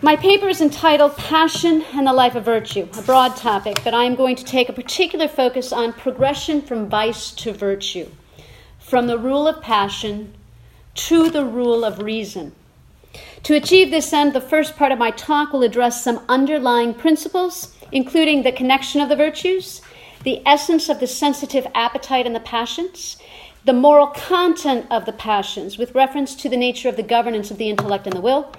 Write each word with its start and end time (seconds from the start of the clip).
My 0.00 0.14
paper 0.14 0.46
is 0.46 0.60
entitled 0.60 1.16
Passion 1.16 1.82
and 1.92 2.06
the 2.06 2.12
Life 2.12 2.36
of 2.36 2.44
Virtue, 2.44 2.86
a 2.96 3.02
broad 3.02 3.34
topic, 3.34 3.80
but 3.82 3.94
I 3.94 4.04
am 4.04 4.14
going 4.14 4.36
to 4.36 4.44
take 4.44 4.68
a 4.68 4.72
particular 4.72 5.26
focus 5.26 5.72
on 5.72 5.92
progression 5.92 6.62
from 6.62 6.88
vice 6.88 7.32
to 7.32 7.52
virtue, 7.52 8.08
from 8.78 9.08
the 9.08 9.18
rule 9.18 9.48
of 9.48 9.60
passion 9.60 10.34
to 10.94 11.30
the 11.30 11.44
rule 11.44 11.84
of 11.84 12.00
reason. 12.00 12.54
To 13.42 13.56
achieve 13.56 13.90
this 13.90 14.12
end, 14.12 14.34
the 14.34 14.40
first 14.40 14.76
part 14.76 14.92
of 14.92 15.00
my 15.00 15.10
talk 15.10 15.52
will 15.52 15.64
address 15.64 16.04
some 16.04 16.24
underlying 16.28 16.94
principles, 16.94 17.74
including 17.90 18.44
the 18.44 18.52
connection 18.52 19.00
of 19.00 19.08
the 19.08 19.16
virtues, 19.16 19.82
the 20.22 20.46
essence 20.46 20.88
of 20.88 21.00
the 21.00 21.08
sensitive 21.08 21.66
appetite 21.74 22.24
and 22.24 22.36
the 22.36 22.40
passions, 22.40 23.16
the 23.64 23.72
moral 23.72 24.06
content 24.06 24.86
of 24.92 25.06
the 25.06 25.12
passions 25.12 25.76
with 25.76 25.96
reference 25.96 26.36
to 26.36 26.48
the 26.48 26.56
nature 26.56 26.88
of 26.88 26.94
the 26.94 27.02
governance 27.02 27.50
of 27.50 27.58
the 27.58 27.68
intellect 27.68 28.06
and 28.06 28.14
the 28.14 28.20
will. 28.20 28.52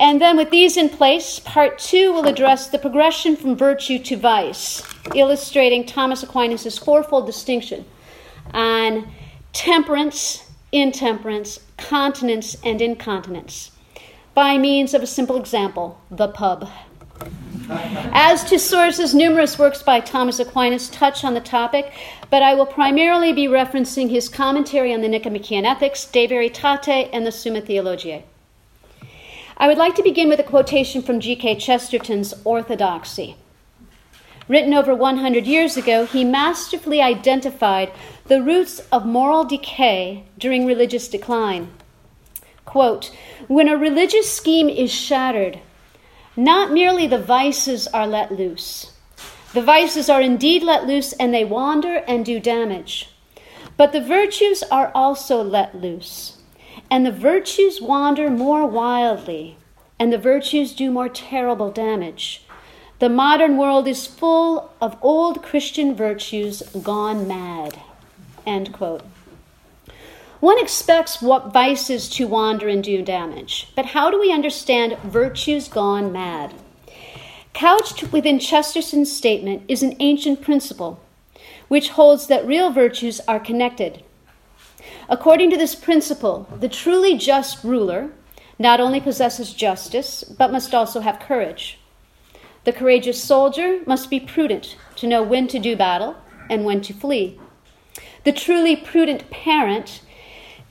And 0.00 0.20
then, 0.20 0.36
with 0.36 0.50
these 0.50 0.76
in 0.76 0.88
place, 0.88 1.38
part 1.38 1.78
two 1.78 2.12
will 2.12 2.26
address 2.26 2.68
the 2.68 2.78
progression 2.78 3.36
from 3.36 3.56
virtue 3.56 3.98
to 4.00 4.16
vice, 4.16 4.82
illustrating 5.14 5.84
Thomas 5.84 6.22
Aquinas' 6.22 6.78
fourfold 6.78 7.26
distinction 7.26 7.84
on 8.52 9.12
temperance, 9.52 10.50
intemperance, 10.72 11.60
continence, 11.76 12.56
and 12.64 12.80
incontinence 12.82 13.70
by 14.34 14.56
means 14.56 14.94
of 14.94 15.02
a 15.02 15.06
simple 15.06 15.36
example 15.36 16.00
the 16.10 16.28
pub. 16.28 16.68
As 17.68 18.44
to 18.44 18.58
sources, 18.58 19.14
numerous 19.14 19.58
works 19.58 19.82
by 19.82 20.00
Thomas 20.00 20.40
Aquinas 20.40 20.88
touch 20.88 21.22
on 21.24 21.34
the 21.34 21.40
topic, 21.40 21.92
but 22.30 22.42
I 22.42 22.54
will 22.54 22.66
primarily 22.66 23.32
be 23.32 23.46
referencing 23.46 24.10
his 24.10 24.28
commentary 24.28 24.92
on 24.92 25.00
the 25.00 25.08
Nicomachean 25.08 25.64
Ethics, 25.64 26.04
De 26.04 26.26
Veritate, 26.26 27.08
and 27.12 27.24
the 27.24 27.32
Summa 27.32 27.60
Theologiae. 27.60 28.24
I 29.56 29.68
would 29.68 29.78
like 29.78 29.94
to 29.96 30.02
begin 30.02 30.28
with 30.28 30.40
a 30.40 30.44
quotation 30.44 31.02
from 31.02 31.20
G.K. 31.20 31.56
Chesterton's 31.56 32.34
Orthodoxy. 32.44 33.36
Written 34.48 34.74
over 34.74 34.94
100 34.94 35.46
years 35.46 35.76
ago, 35.76 36.04
he 36.04 36.24
masterfully 36.24 37.00
identified 37.00 37.92
the 38.26 38.42
roots 38.42 38.80
of 38.90 39.06
moral 39.06 39.44
decay 39.44 40.24
during 40.38 40.66
religious 40.66 41.08
decline. 41.08 41.70
Quote, 42.64 43.14
when 43.48 43.68
a 43.68 43.76
religious 43.76 44.32
scheme 44.32 44.68
is 44.68 44.92
shattered, 44.92 45.60
not 46.36 46.72
merely 46.72 47.06
the 47.06 47.18
vices 47.18 47.86
are 47.88 48.06
let 48.06 48.32
loose. 48.32 48.92
The 49.52 49.62
vices 49.62 50.08
are 50.08 50.22
indeed 50.22 50.62
let 50.62 50.86
loose 50.86 51.12
and 51.14 51.32
they 51.32 51.44
wander 51.44 51.96
and 52.08 52.24
do 52.24 52.40
damage. 52.40 53.10
But 53.76 53.92
the 53.92 54.00
virtues 54.00 54.62
are 54.70 54.90
also 54.94 55.42
let 55.42 55.80
loose. 55.80 56.41
And 56.92 57.06
the 57.06 57.10
virtues 57.10 57.80
wander 57.80 58.28
more 58.28 58.66
wildly, 58.66 59.56
and 59.98 60.12
the 60.12 60.18
virtues 60.18 60.74
do 60.74 60.90
more 60.90 61.08
terrible 61.08 61.70
damage. 61.70 62.44
The 62.98 63.08
modern 63.08 63.56
world 63.56 63.88
is 63.88 64.06
full 64.06 64.70
of 64.78 64.98
old 65.00 65.42
Christian 65.42 65.94
virtues 65.94 66.62
gone 66.82 67.26
mad. 67.26 67.80
End 68.44 68.74
quote. 68.74 69.00
One 70.40 70.58
expects 70.58 71.22
what 71.22 71.50
vices 71.50 72.10
to 72.10 72.26
wander 72.26 72.68
and 72.68 72.84
do 72.84 73.00
damage, 73.00 73.72
but 73.74 73.86
how 73.86 74.10
do 74.10 74.20
we 74.20 74.30
understand 74.30 74.98
virtues 74.98 75.68
gone 75.68 76.12
mad? 76.12 76.52
Couched 77.54 78.12
within 78.12 78.38
Chesterton's 78.38 79.10
statement 79.10 79.62
is 79.66 79.82
an 79.82 79.96
ancient 79.98 80.42
principle 80.42 81.00
which 81.68 81.88
holds 81.88 82.26
that 82.26 82.46
real 82.46 82.70
virtues 82.70 83.18
are 83.26 83.40
connected. 83.40 84.04
According 85.12 85.50
to 85.50 85.58
this 85.58 85.74
principle, 85.74 86.48
the 86.58 86.70
truly 86.70 87.18
just 87.18 87.62
ruler 87.62 88.12
not 88.58 88.80
only 88.80 88.98
possesses 88.98 89.52
justice, 89.52 90.24
but 90.24 90.50
must 90.50 90.74
also 90.74 91.00
have 91.00 91.20
courage. 91.20 91.78
The 92.64 92.72
courageous 92.72 93.22
soldier 93.22 93.80
must 93.86 94.08
be 94.08 94.18
prudent 94.18 94.78
to 94.96 95.06
know 95.06 95.22
when 95.22 95.48
to 95.48 95.58
do 95.58 95.76
battle 95.76 96.16
and 96.48 96.64
when 96.64 96.80
to 96.80 96.94
flee. 96.94 97.38
The 98.24 98.32
truly 98.32 98.74
prudent 98.74 99.28
parent 99.28 100.00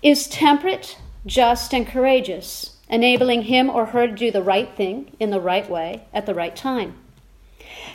is 0.02 0.28
temperate, 0.28 0.98
just, 1.24 1.72
and 1.72 1.86
courageous, 1.86 2.78
enabling 2.90 3.44
him 3.44 3.70
or 3.70 3.86
her 3.88 4.08
to 4.08 4.16
do 4.16 4.32
the 4.32 4.42
right 4.42 4.76
thing 4.76 5.16
in 5.20 5.30
the 5.30 5.40
right 5.40 5.70
way 5.70 6.06
at 6.16 6.26
the 6.26 6.34
right 6.34 6.56
time. 6.56 6.96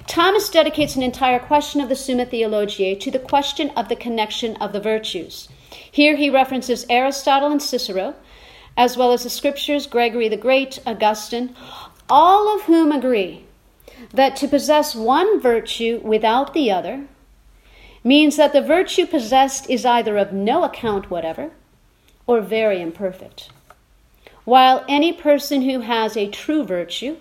Thomas 0.07 0.49
dedicates 0.49 0.97
an 0.97 1.03
entire 1.03 1.39
question 1.39 1.81
of 1.81 1.89
the 1.89 1.97
Summa 1.97 2.27
Theologiae 2.27 2.95
to 2.97 3.11
the 3.11 3.19
question 3.19 3.71
of 3.71 3.89
the 3.89 3.97
connection 3.97 4.57
of 4.57 4.73
the 4.73 4.81
virtues. 4.81 5.49
Here 5.91 6.17
he 6.17 6.31
references 6.31 6.87
Aristotle 6.89 7.51
and 7.51 7.63
Cicero, 7.63 8.15
as 8.77 8.97
well 8.97 9.13
as 9.13 9.25
the 9.25 9.31
scriptures, 9.31 9.87
Gregory 9.87 10.29
the 10.29 10.37
Great, 10.37 10.79
Augustine, 10.87 11.57
all 12.09 12.55
of 12.55 12.63
whom 12.63 12.93
agree 12.93 13.45
that 14.13 14.37
to 14.37 14.49
possess 14.49 14.95
one 14.95 15.41
virtue 15.41 16.01
without 16.05 16.55
the 16.55 16.71
other 16.71 17.07
means 18.05 18.37
that 18.37 18.53
the 18.53 18.63
virtue 18.63 19.07
possessed 19.07 19.69
is 19.69 19.85
either 19.85 20.17
of 20.17 20.33
no 20.33 20.63
account 20.63 21.11
whatever 21.11 21.51
or 22.27 22.41
very 22.41 22.81
imperfect. 22.81 23.51
While 24.45 24.85
any 24.89 25.13
person 25.13 25.63
who 25.63 25.81
has 25.81 26.17
a 26.17 26.31
true 26.31 26.63
virtue 26.63 27.17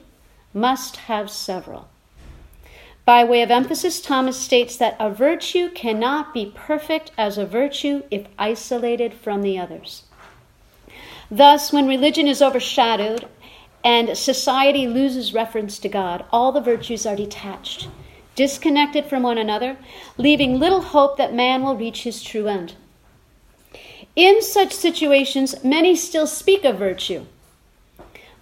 must 0.54 0.98
have 0.98 1.32
several. 1.32 1.90
By 3.06 3.24
way 3.24 3.44
of 3.44 3.52
emphasis, 3.52 4.02
Thomas 4.02 4.36
states 4.36 4.78
that 4.78 4.98
a 5.00 5.12
virtue 5.12 5.70
cannot 5.70 6.34
be 6.34 6.52
perfect 6.56 7.12
as 7.18 7.38
a 7.38 7.46
virtue 7.46 8.02
if 8.10 8.26
isolated 8.40 9.14
from 9.14 9.44
the 9.44 9.60
others. 9.60 10.04
Thus, 11.30 11.72
when 11.72 11.88
religion 11.88 12.28
is 12.28 12.42
overshadowed 12.42 13.28
and 13.84 14.18
society 14.18 14.88
loses 14.88 15.36
reference 15.36 15.78
to 15.80 15.90
God, 15.90 16.26
all 16.32 16.52
the 16.52 16.62
virtues 16.62 17.06
are 17.06 17.16
detached, 17.16 17.88
disconnected 18.36 19.06
from 19.06 19.22
one 19.22 19.38
another, 19.38 19.78
leaving 20.18 20.60
little 20.60 20.82
hope 20.82 21.18
that 21.18 21.34
man 21.34 21.62
will 21.62 21.78
reach 21.78 22.04
his 22.04 22.24
true 22.24 22.48
end. 22.48 22.74
In 24.16 24.42
such 24.42 24.72
situations, 24.72 25.64
many 25.64 25.96
still 25.96 26.26
speak 26.26 26.64
of 26.64 26.80
virtue, 26.80 27.26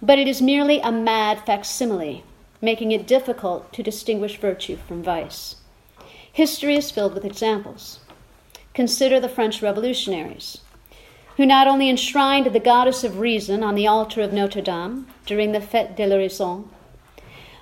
but 0.00 0.18
it 0.18 0.26
is 0.26 0.40
merely 0.40 0.80
a 0.80 0.90
mad 0.90 1.44
facsimile, 1.44 2.24
making 2.64 2.92
it 2.92 3.06
difficult 3.06 3.72
to 3.72 3.82
distinguish 3.82 4.38
virtue 4.38 4.76
from 4.88 5.02
vice. 5.02 5.56
History 6.32 6.76
is 6.76 6.90
filled 6.90 7.14
with 7.14 7.24
examples. 7.24 8.00
Consider 8.72 9.20
the 9.20 9.28
French 9.28 9.62
revolutionaries, 9.62 10.58
who 11.36 11.46
not 11.46 11.68
only 11.68 11.88
enshrined 11.88 12.46
the 12.46 12.60
goddess 12.60 13.04
of 13.04 13.18
reason 13.18 13.62
on 13.62 13.74
the 13.74 13.86
altar 13.86 14.22
of 14.22 14.32
Notre 14.32 14.62
Dame 14.62 15.06
during 15.26 15.52
the 15.52 15.60
Fête 15.60 15.94
de 15.96 16.06
la 16.06 16.16
Raison, 16.16 16.68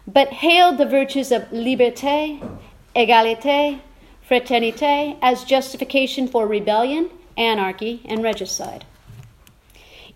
but 0.06 0.28
hailed 0.28 0.78
the 0.78 0.86
virtues 0.86 1.30
of 1.30 1.42
liberté, 1.50 2.40
égalité, 2.96 3.80
fraternité 4.26 5.18
as 5.20 5.44
justification 5.44 6.26
for 6.26 6.46
rebellion 6.46 7.10
anarchy, 7.36 8.02
and 8.04 8.22
regicide. 8.22 8.84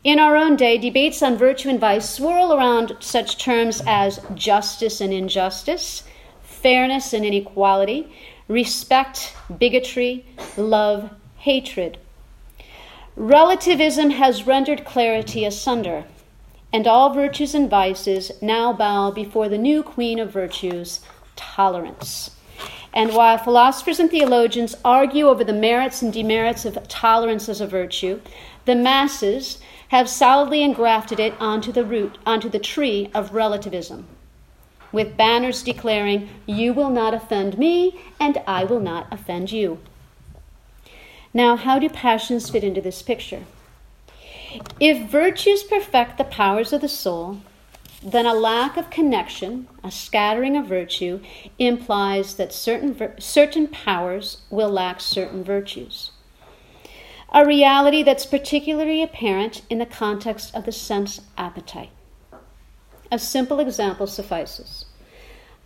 In 0.07 0.21
our 0.21 0.37
own 0.37 0.55
day, 0.55 0.79
debates 0.79 1.21
on 1.21 1.37
virtue 1.37 1.69
and 1.69 1.81
vice 1.81 2.09
swirl 2.09 2.53
around 2.53 2.97
such 3.01 3.39
terms 3.39 3.83
as 3.89 4.21
justice 4.37 5.01
and 5.01 5.13
injustice, 5.13 6.05
fairness 6.45 7.13
and 7.13 7.25
inequality, 7.25 8.15
respect, 8.47 9.35
bigotry, 9.59 10.25
love, 10.57 11.11
hatred. 11.39 11.99
Relativism 13.17 14.11
has 14.11 14.47
rendered 14.47 14.85
clarity 14.85 15.45
asunder, 15.45 16.05
and 16.73 16.87
all 16.87 17.13
virtues 17.13 17.53
and 17.53 17.69
vices 17.69 18.31
now 18.41 18.73
bow 18.73 19.11
before 19.11 19.49
the 19.49 19.59
new 19.59 19.83
queen 19.83 20.21
of 20.21 20.31
virtues, 20.31 21.01
tolerance. 21.35 22.31
And 22.95 23.13
while 23.13 23.39
philosophers 23.39 23.99
and 23.99 24.09
theologians 24.09 24.77
argue 24.85 25.27
over 25.27 25.43
the 25.43 25.53
merits 25.53 26.01
and 26.01 26.13
demerits 26.13 26.65
of 26.65 26.87
tolerance 26.87 27.49
as 27.49 27.61
a 27.61 27.67
virtue, 27.67 28.21
the 28.67 28.77
masses 28.77 29.59
have 29.89 30.09
solidly 30.09 30.63
engrafted 30.63 31.21
it 31.21 31.35
onto 31.41 31.73
the 31.73 31.85
root, 31.85 32.19
onto 32.27 32.49
the 32.49 32.59
tree 32.59 33.11
of 33.15 33.33
relativism, 33.33 34.07
with 34.93 35.17
banners 35.17 35.63
declaring, 35.63 36.29
You 36.47 36.73
will 36.73 36.91
not 36.91 37.15
offend 37.15 37.59
me, 37.59 38.01
and 38.19 38.39
I 38.47 38.65
will 38.65 38.81
not 38.81 39.07
offend 39.11 39.53
you. 39.53 39.79
Now, 41.33 41.57
how 41.57 41.79
do 41.79 41.89
passions 41.89 42.51
fit 42.51 42.65
into 42.65 42.81
this 42.81 43.03
picture? 43.03 43.45
If 44.81 45.09
virtues 45.11 45.63
perfect 45.63 46.19
the 46.19 46.25
powers 46.25 46.73
of 46.73 46.81
the 46.81 46.89
soul, 46.89 47.43
then 48.03 48.27
a 48.27 48.35
lack 48.35 48.77
of 48.77 48.91
connection, 48.91 49.69
a 49.83 49.91
scattering 49.91 50.57
of 50.57 50.67
virtue, 50.67 51.21
implies 51.59 52.37
that 52.37 52.53
certain, 52.53 53.21
certain 53.21 53.69
powers 53.69 54.43
will 54.51 54.71
lack 54.71 55.01
certain 55.01 55.43
virtues. 55.43 56.11
A 57.37 57.45
reality 57.45 58.03
that's 58.03 58.25
particularly 58.25 59.03
apparent 59.03 59.61
in 59.69 59.77
the 59.77 59.85
context 59.85 60.55
of 60.55 60.65
the 60.65 60.73
sense 60.73 61.21
appetite. 61.37 61.91
A 63.13 63.19
simple 63.19 63.61
example 63.61 64.07
suffices. 64.07 64.87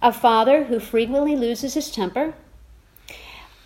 A 0.03 0.13
father 0.13 0.65
who 0.65 0.81
frequently 0.81 1.37
loses 1.37 1.75
his 1.75 1.89
temper 1.89 2.35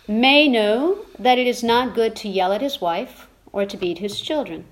may 0.07 0.47
know 0.47 0.99
that 1.17 1.39
it 1.39 1.47
is 1.47 1.63
not 1.63 1.95
good 1.95 2.15
to 2.17 2.29
yell 2.29 2.53
at 2.53 2.61
his 2.61 2.79
wife 2.79 3.27
or 3.51 3.65
to 3.65 3.75
beat 3.75 3.97
his 3.97 4.21
children. 4.21 4.65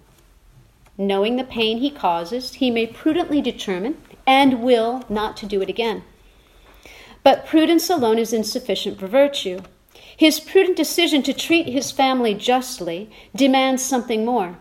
Knowing 0.95 1.35
the 1.35 1.43
pain 1.43 1.79
he 1.79 1.89
causes, 1.89 2.53
he 2.53 2.69
may 2.69 2.85
prudently 2.85 3.41
determine, 3.41 3.97
and 4.27 4.61
will 4.61 5.05
not 5.09 5.35
to 5.37 5.47
do 5.47 5.59
it 5.59 5.69
again. 5.69 6.03
But 7.23 7.47
prudence 7.47 7.89
alone 7.89 8.19
is 8.19 8.31
insufficient 8.31 8.99
for 8.99 9.07
virtue. 9.07 9.61
His 10.15 10.39
prudent 10.39 10.77
decision 10.77 11.23
to 11.23 11.33
treat 11.33 11.67
his 11.67 11.91
family 11.91 12.33
justly 12.33 13.09
demands 13.35 13.83
something 13.83 14.25
more. 14.25 14.57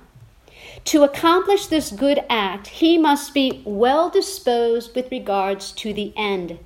To 0.87 1.04
accomplish 1.04 1.66
this 1.66 1.90
good 1.90 2.25
act, 2.28 2.66
he 2.66 2.99
must 2.99 3.34
be 3.34 3.62
well 3.64 4.10
disposed 4.10 4.94
with 4.96 5.10
regards 5.10 5.70
to 5.72 5.93
the 5.93 6.12
end, 6.16 6.58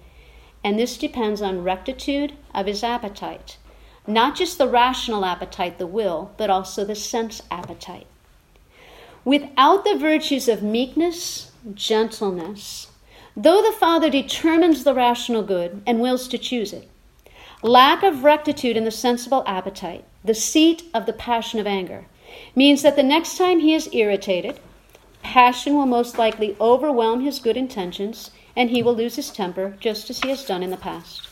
and 0.65 0.79
this 0.79 0.97
depends 0.97 1.43
on 1.43 1.65
rectitude 1.65 2.33
of 2.55 2.67
his 2.67 2.83
appetite. 2.83 3.59
Not 4.07 4.37
just 4.37 4.57
the 4.57 4.69
rational 4.69 5.25
appetite, 5.25 5.79
the 5.79 5.87
will, 5.87 6.33
but 6.37 6.49
also 6.49 6.85
the 6.85 6.95
sense 6.95 7.43
appetite. 7.51 8.07
Without 9.25 9.85
the 9.85 9.97
virtues 9.99 10.49
of 10.49 10.63
meekness, 10.63 11.51
gentleness, 11.75 12.87
though 13.37 13.61
the 13.61 13.77
Father 13.77 14.09
determines 14.09 14.85
the 14.85 14.95
rational 14.95 15.43
good 15.43 15.83
and 15.85 16.01
wills 16.01 16.29
to 16.29 16.39
choose 16.39 16.73
it, 16.73 16.89
lack 17.63 18.03
of 18.03 18.25
rectitude 18.25 18.77
in 18.77 18.85
the 18.85 18.91
sensible 18.91 19.43
appetite, 19.47 20.05
the 20.25 20.35
seat 20.35 20.85
of 20.93 21.07
the 21.07 21.13
passion 21.13 21.59
of 21.61 21.67
anger, 21.67 22.07
means 22.55 22.83
that 22.83 22.97
the 22.97 23.03
next 23.03 23.37
time 23.37 23.61
he 23.61 23.75
is 23.75 23.89
irritated, 23.93 24.61
passion 25.23 25.75
will 25.75 25.87
most 25.87 26.19
likely 26.19 26.57
overwhelm 26.61 27.21
his 27.21 27.39
good 27.39 27.57
intentions 27.57 28.31
and 28.55 28.71
he 28.71 28.83
will 28.83 28.95
lose 28.95 29.17
his 29.17 29.31
temper 29.31 29.77
just 29.81 30.09
as 30.11 30.21
he 30.21 30.29
has 30.29 30.45
done 30.45 30.63
in 30.63 30.71
the 30.71 30.77
past. 30.77 31.29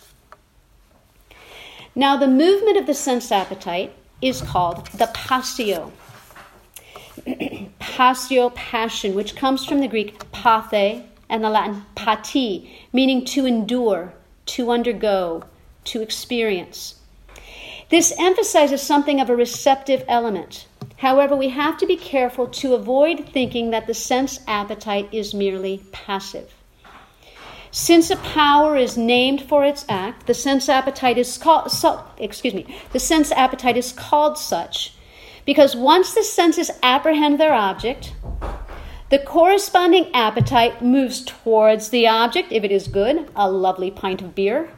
Now, 1.95 2.17
the 2.17 2.27
movement 2.27 2.77
of 2.77 2.87
the 2.87 2.95
sense 2.95 3.31
appetite 3.31 3.95
is 4.21 4.43
called 4.43 4.87
the 4.89 5.07
passio. 5.15 5.93
passio, 7.79 8.51
passion, 8.51 9.15
which 9.15 9.37
comes 9.37 9.65
from 9.65 9.81
the 9.81 9.89
Greek 9.89 10.31
pathe 10.33 11.03
and 11.29 11.45
the 11.45 11.51
Latin 11.51 11.85
pati, 11.95 12.71
meaning 12.93 13.25
to 13.27 13.47
endure, 13.47 14.13
to 14.47 14.71
undergo, 14.71 15.45
to 15.85 16.03
experience. 16.03 16.97
This 17.91 18.13
emphasizes 18.19 18.83
something 18.83 19.21
of 19.21 19.31
a 19.31 19.37
receptive 19.37 20.05
element. 20.09 20.67
However, 20.97 21.37
we 21.37 21.51
have 21.51 21.77
to 21.79 21.87
be 21.87 21.97
careful 21.97 22.47
to 22.47 22.75
avoid 22.75 23.29
thinking 23.29 23.71
that 23.71 23.87
the 23.87 23.95
sense 23.95 24.41
appetite 24.47 25.09
is 25.13 25.35
merely 25.35 25.83
passive. 25.93 26.55
Since 27.71 28.11
a 28.11 28.17
power 28.17 28.77
is 28.77 28.97
named 28.97 29.43
for 29.43 29.65
its 29.65 29.85
act, 29.89 30.27
the 30.27 30.35
sense 30.35 30.69
appetite 30.69 31.19
is 31.19 31.37
called 31.37 31.73
so, 31.73 32.05
excuse 32.19 32.55
me, 32.55 32.67
the 32.93 33.01
sense 33.01 33.33
appetite 33.33 33.77
is 33.77 33.93
called 33.93 34.39
such 34.39 34.95
because 35.45 35.77
once 35.77 36.15
the 36.15 36.23
senses 36.23 36.71
apprehend 36.83 37.39
their 37.39 37.53
object, 37.53 38.15
the 39.11 39.19
corresponding 39.19 40.11
appetite 40.15 40.83
moves 40.83 41.25
towards 41.25 41.91
the 41.91 42.07
object 42.07 42.53
if 42.53 42.65
it 42.65 42.73
is 42.73 42.89
good, 42.89 43.29
a 43.37 43.51
lovely 43.51 43.91
pint 43.91 44.23
of 44.23 44.35
beer, 44.35 44.71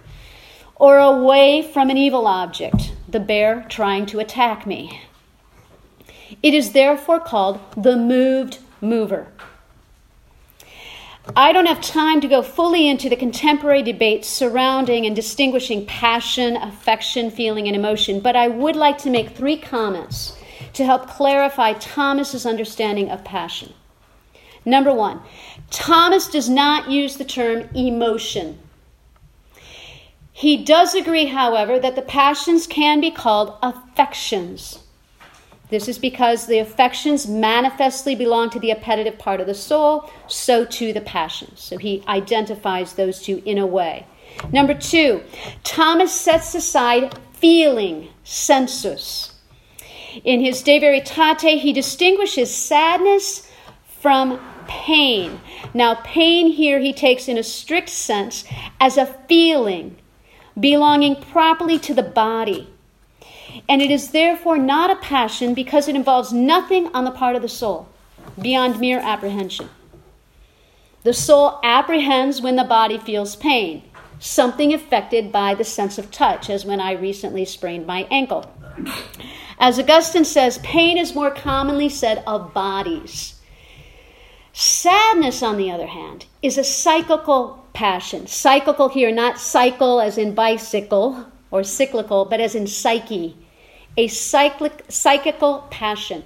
or 0.76 0.98
away 0.98 1.62
from 1.62 1.90
an 1.90 1.96
evil 1.96 2.26
object, 2.26 2.92
the 3.08 3.20
bear 3.20 3.66
trying 3.68 4.06
to 4.06 4.20
attack 4.20 4.66
me. 4.66 5.00
It 6.42 6.54
is 6.54 6.72
therefore 6.72 7.20
called 7.20 7.60
the 7.76 7.96
moved 7.96 8.58
mover. 8.80 9.28
I 11.34 11.52
don't 11.52 11.66
have 11.66 11.80
time 11.80 12.20
to 12.20 12.28
go 12.28 12.40
fully 12.40 12.86
into 12.86 13.08
the 13.08 13.16
contemporary 13.16 13.82
debates 13.82 14.28
surrounding 14.28 15.06
and 15.06 15.16
distinguishing 15.16 15.84
passion, 15.86 16.56
affection, 16.56 17.30
feeling, 17.30 17.66
and 17.66 17.74
emotion, 17.74 18.20
but 18.20 18.36
I 18.36 18.46
would 18.46 18.76
like 18.76 18.98
to 18.98 19.10
make 19.10 19.30
three 19.30 19.56
comments 19.56 20.36
to 20.74 20.84
help 20.84 21.08
clarify 21.08 21.72
Thomas's 21.72 22.46
understanding 22.46 23.10
of 23.10 23.24
passion. 23.24 23.72
Number 24.64 24.92
one, 24.92 25.20
Thomas 25.70 26.28
does 26.28 26.48
not 26.48 26.90
use 26.90 27.16
the 27.16 27.24
term 27.24 27.68
emotion. 27.74 28.58
He 30.36 30.58
does 30.58 30.94
agree, 30.94 31.24
however, 31.24 31.78
that 31.78 31.96
the 31.96 32.02
passions 32.02 32.66
can 32.66 33.00
be 33.00 33.10
called 33.10 33.56
affections. 33.62 34.80
This 35.70 35.88
is 35.88 35.98
because 35.98 36.46
the 36.46 36.58
affections 36.58 37.26
manifestly 37.26 38.14
belong 38.14 38.50
to 38.50 38.60
the 38.60 38.70
appetitive 38.70 39.18
part 39.18 39.40
of 39.40 39.46
the 39.46 39.54
soul, 39.54 40.10
so 40.26 40.66
too 40.66 40.92
the 40.92 41.00
passions. 41.00 41.62
So 41.62 41.78
he 41.78 42.04
identifies 42.06 42.92
those 42.92 43.22
two 43.22 43.42
in 43.46 43.56
a 43.56 43.66
way. 43.66 44.04
Number 44.52 44.74
two, 44.74 45.22
Thomas 45.64 46.12
sets 46.12 46.54
aside 46.54 47.18
feeling, 47.32 48.10
sensus. 48.22 49.32
In 50.22 50.40
his 50.40 50.62
De 50.62 50.78
Veritate, 50.78 51.60
he 51.60 51.72
distinguishes 51.72 52.54
sadness 52.54 53.50
from 53.86 54.38
pain. 54.68 55.40
Now, 55.72 55.94
pain 55.94 56.48
here 56.48 56.78
he 56.78 56.92
takes 56.92 57.26
in 57.26 57.38
a 57.38 57.42
strict 57.42 57.88
sense 57.88 58.44
as 58.78 58.98
a 58.98 59.06
feeling 59.28 59.96
belonging 60.58 61.16
properly 61.16 61.78
to 61.78 61.94
the 61.94 62.02
body 62.02 62.68
and 63.68 63.82
it 63.82 63.90
is 63.90 64.10
therefore 64.10 64.58
not 64.58 64.90
a 64.90 64.96
passion 64.96 65.54
because 65.54 65.88
it 65.88 65.96
involves 65.96 66.32
nothing 66.32 66.88
on 66.94 67.04
the 67.04 67.10
part 67.10 67.36
of 67.36 67.42
the 67.42 67.48
soul 67.48 67.88
beyond 68.40 68.78
mere 68.78 68.98
apprehension. 68.98 69.68
The 71.04 71.14
soul 71.14 71.60
apprehends 71.62 72.42
when 72.42 72.56
the 72.56 72.64
body 72.64 72.98
feels 72.98 73.36
pain, 73.36 73.82
something 74.18 74.74
affected 74.74 75.30
by 75.30 75.54
the 75.54 75.64
sense 75.64 75.98
of 75.98 76.10
touch, 76.10 76.50
as 76.50 76.64
when 76.64 76.80
I 76.80 76.92
recently 76.92 77.44
sprained 77.44 77.86
my 77.86 78.06
ankle. 78.10 78.52
As 79.58 79.78
Augustine 79.78 80.24
says, 80.24 80.58
pain 80.58 80.98
is 80.98 81.14
more 81.14 81.30
commonly 81.30 81.88
said 81.88 82.22
of 82.26 82.52
bodies. 82.52 83.40
Sadness, 84.52 85.42
on 85.42 85.56
the 85.56 85.70
other 85.70 85.86
hand, 85.86 86.26
is 86.42 86.58
a 86.58 86.64
cyclical 86.64 87.65
passion. 87.76 88.26
Cyclical 88.26 88.88
here, 88.88 89.12
not 89.12 89.38
cycle 89.38 90.00
as 90.00 90.16
in 90.16 90.34
bicycle 90.34 91.26
or 91.50 91.62
cyclical, 91.62 92.24
but 92.24 92.40
as 92.40 92.54
in 92.54 92.66
psyche 92.66 93.36
a 93.98 94.08
cyclic, 94.08 94.84
psychical 94.88 95.66
passion, 95.70 96.24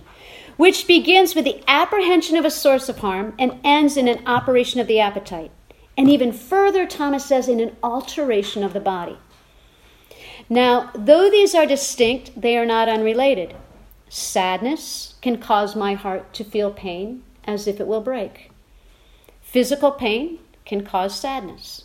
which 0.56 0.86
begins 0.86 1.34
with 1.34 1.44
the 1.44 1.62
apprehension 1.66 2.36
of 2.36 2.44
a 2.44 2.50
source 2.50 2.88
of 2.88 2.98
harm 2.98 3.34
and 3.38 3.58
ends 3.64 3.96
in 3.96 4.06
an 4.06 4.26
operation 4.26 4.80
of 4.80 4.86
the 4.86 5.00
appetite. 5.00 5.50
And 5.96 6.08
even 6.08 6.32
further, 6.32 6.86
Thomas 6.86 7.24
says, 7.24 7.48
in 7.48 7.60
an 7.60 7.76
alteration 7.82 8.62
of 8.62 8.72
the 8.72 8.80
body. 8.80 9.18
Now, 10.48 10.90
though 10.94 11.30
these 11.30 11.54
are 11.54 11.66
distinct, 11.66 12.40
they 12.40 12.56
are 12.56 12.66
not 12.66 12.88
unrelated. 12.88 13.54
Sadness 14.08 15.14
can 15.20 15.38
cause 15.38 15.76
my 15.76 15.94
heart 15.94 16.32
to 16.34 16.44
feel 16.44 16.70
pain 16.72 17.22
as 17.44 17.66
if 17.66 17.80
it 17.80 17.86
will 17.86 18.00
break. 18.00 18.50
Physical 19.40 19.90
pain 19.92 20.38
can 20.70 20.84
cause 20.84 21.18
sadness. 21.18 21.84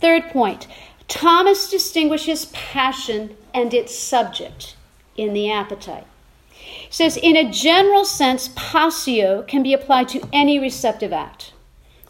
Third 0.00 0.28
point 0.30 0.68
Thomas 1.08 1.68
distinguishes 1.68 2.46
passion 2.46 3.36
and 3.52 3.74
its 3.74 3.92
subject 3.94 4.76
in 5.16 5.32
the 5.34 5.50
appetite. 5.50 6.06
He 6.52 6.86
says, 6.90 7.16
in 7.16 7.36
a 7.36 7.50
general 7.50 8.04
sense, 8.04 8.50
passio 8.54 9.42
can 9.42 9.64
be 9.64 9.74
applied 9.74 10.08
to 10.10 10.26
any 10.32 10.60
receptive 10.60 11.12
act, 11.12 11.52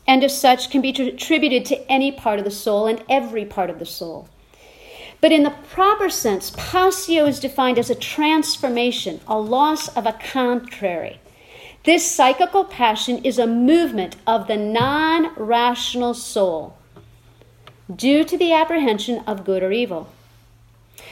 and 0.07 0.23
as 0.23 0.39
such 0.39 0.71
can 0.71 0.83
be 0.83 0.91
attributed 0.91 1.65
to 1.67 1.91
any 1.91 2.13
part 2.13 2.39
of 2.39 2.45
the 2.45 2.51
soul 2.51 2.87
and 2.87 3.03
every 3.09 3.47
part 3.47 3.71
of 3.71 3.79
the 3.79 3.87
soul. 3.87 4.29
But 5.23 5.33
in 5.33 5.43
the 5.43 5.57
proper 5.73 6.11
sense, 6.11 6.53
passio 6.55 7.25
is 7.25 7.41
defined 7.41 7.79
as 7.79 7.89
a 7.89 7.95
transformation, 7.95 9.21
a 9.27 9.39
loss 9.39 9.89
of 9.97 10.07
a 10.07 10.13
contrary. 10.13 11.19
This 11.85 12.11
psychical 12.11 12.65
passion 12.65 13.23
is 13.25 13.39
a 13.39 13.47
movement 13.47 14.17
of 14.27 14.47
the 14.47 14.57
non 14.57 15.35
rational 15.37 16.15
soul 16.15 16.77
due 17.95 18.25
to 18.25 18.39
the 18.39 18.55
apprehension 18.55 19.23
of 19.27 19.45
good 19.45 19.63
or 19.63 19.71
evil. 19.71 20.09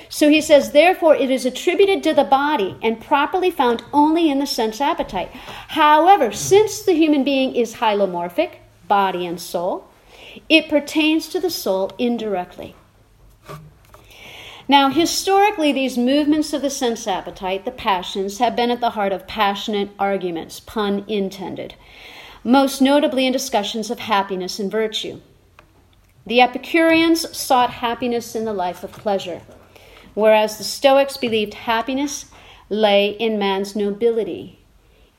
So 0.09 0.31
he 0.31 0.41
says, 0.41 0.73
therefore, 0.73 1.15
it 1.15 1.31
is 1.31 1.45
attributed 1.45 2.03
to 2.05 2.15
the 2.15 2.25
body 2.25 2.77
and 2.83 3.01
properly 3.01 3.51
found 3.51 3.83
only 3.93 4.31
in 4.31 4.39
the 4.39 4.47
sense 4.47 4.81
appetite. 4.81 5.31
However, 5.69 6.33
since 6.33 6.83
the 6.83 6.95
human 6.95 7.23
being 7.23 7.55
is 7.55 7.75
hylomorphic, 7.75 8.57
body 8.89 9.27
and 9.27 9.41
soul, 9.41 9.89
it 10.49 10.71
pertains 10.71 11.29
to 11.29 11.41
the 11.41 11.51
soul 11.51 11.93
indirectly. 11.99 12.75
Now, 14.73 14.89
historically, 14.89 15.71
these 15.71 15.99
movements 15.99 16.55
of 16.55 16.63
the 16.63 16.71
sense 16.71 17.07
appetite, 17.07 17.67
the 17.67 17.71
passions, 17.71 18.39
have 18.39 18.57
been 18.57 18.71
at 18.71 18.81
the 18.81 18.97
heart 18.97 19.13
of 19.13 19.27
passionate 19.27 19.91
arguments, 19.99 20.61
pun 20.61 21.05
intended, 21.07 21.75
most 22.43 22.81
notably 22.81 23.27
in 23.27 23.35
discussions 23.35 23.91
of 23.91 23.99
happiness 23.99 24.59
and 24.59 24.71
virtue. 24.71 25.21
The 26.25 26.41
Epicureans 26.41 27.37
sought 27.37 27.69
happiness 27.69 28.35
in 28.35 28.47
the 28.47 28.55
life 28.55 28.83
of 28.83 28.93
pleasure, 28.93 29.43
whereas 30.15 30.57
the 30.57 30.65
Stoics 30.65 31.19
believed 31.19 31.53
happiness 31.53 32.31
lay 32.71 33.11
in 33.11 33.39
man's 33.39 33.77
nobility, 33.77 34.59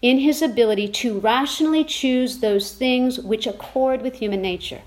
in 0.01 0.17
his 0.17 0.41
ability 0.41 0.87
to 0.87 1.19
rationally 1.19 1.83
choose 1.83 2.39
those 2.39 2.73
things 2.73 3.19
which 3.19 3.45
accord 3.45 4.01
with 4.01 4.15
human 4.15 4.41
nature. 4.41 4.81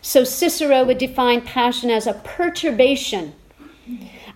So 0.00 0.22
Cicero 0.22 0.84
would 0.84 0.98
define 0.98 1.40
passion 1.40 1.90
as 1.90 2.06
a 2.06 2.12
perturbation, 2.12 3.34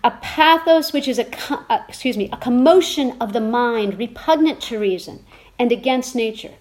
a 0.03 0.11
pathos 0.11 0.93
which 0.93 1.07
is 1.07 1.19
a 1.19 1.27
uh, 1.69 1.83
excuse 1.87 2.17
me, 2.17 2.29
a 2.31 2.37
commotion 2.37 3.15
of 3.19 3.33
the 3.33 3.41
mind 3.41 3.97
repugnant 3.97 4.61
to 4.61 4.79
reason 4.79 5.25
and 5.59 5.71
against 5.71 6.15
nature. 6.15 6.53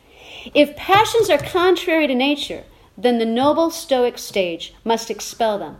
If 0.54 0.76
passions 0.76 1.30
are 1.30 1.38
contrary 1.38 2.06
to 2.06 2.14
nature, 2.14 2.64
then 2.96 3.18
the 3.18 3.26
noble 3.26 3.70
Stoic 3.70 4.18
stage 4.18 4.74
must 4.84 5.10
expel 5.10 5.58
them. 5.58 5.78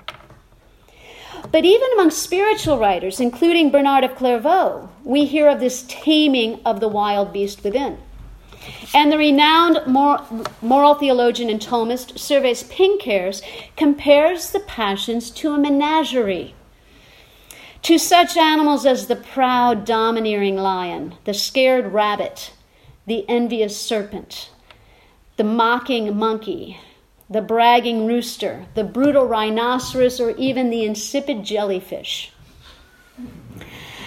But 1.52 1.64
even 1.64 1.88
among 1.94 2.10
spiritual 2.10 2.78
writers, 2.78 3.20
including 3.20 3.70
Bernard 3.70 4.04
of 4.04 4.14
Clairvaux, 4.14 4.88
we 5.04 5.24
hear 5.24 5.48
of 5.48 5.60
this 5.60 5.84
taming 5.88 6.60
of 6.64 6.80
the 6.80 6.88
wild 6.88 7.32
beast 7.32 7.64
within. 7.64 7.98
And 8.94 9.10
the 9.10 9.18
renowned 9.18 9.86
moral, 9.86 10.94
theologian 10.94 11.48
and 11.48 11.60
Thomist 11.60 12.14
Servais 12.14 12.68
Pinckaers 12.68 13.42
compares 13.76 14.50
the 14.50 14.60
passions 14.60 15.30
to 15.30 15.54
a 15.54 15.58
menagerie. 15.58 16.54
To 17.82 17.98
such 17.98 18.36
animals 18.36 18.84
as 18.84 19.06
the 19.06 19.16
proud, 19.16 19.84
domineering 19.84 20.56
lion, 20.56 21.14
the 21.24 21.32
scared 21.32 21.92
rabbit, 21.92 22.52
the 23.06 23.26
envious 23.28 23.80
serpent, 23.80 24.50
the 25.36 25.44
mocking 25.44 26.16
monkey, 26.16 26.78
the 27.30 27.40
bragging 27.40 28.06
rooster, 28.06 28.66
the 28.74 28.84
brutal 28.84 29.24
rhinoceros, 29.24 30.20
or 30.20 30.32
even 30.32 30.68
the 30.68 30.84
insipid 30.84 31.42
jellyfish. 31.42 32.32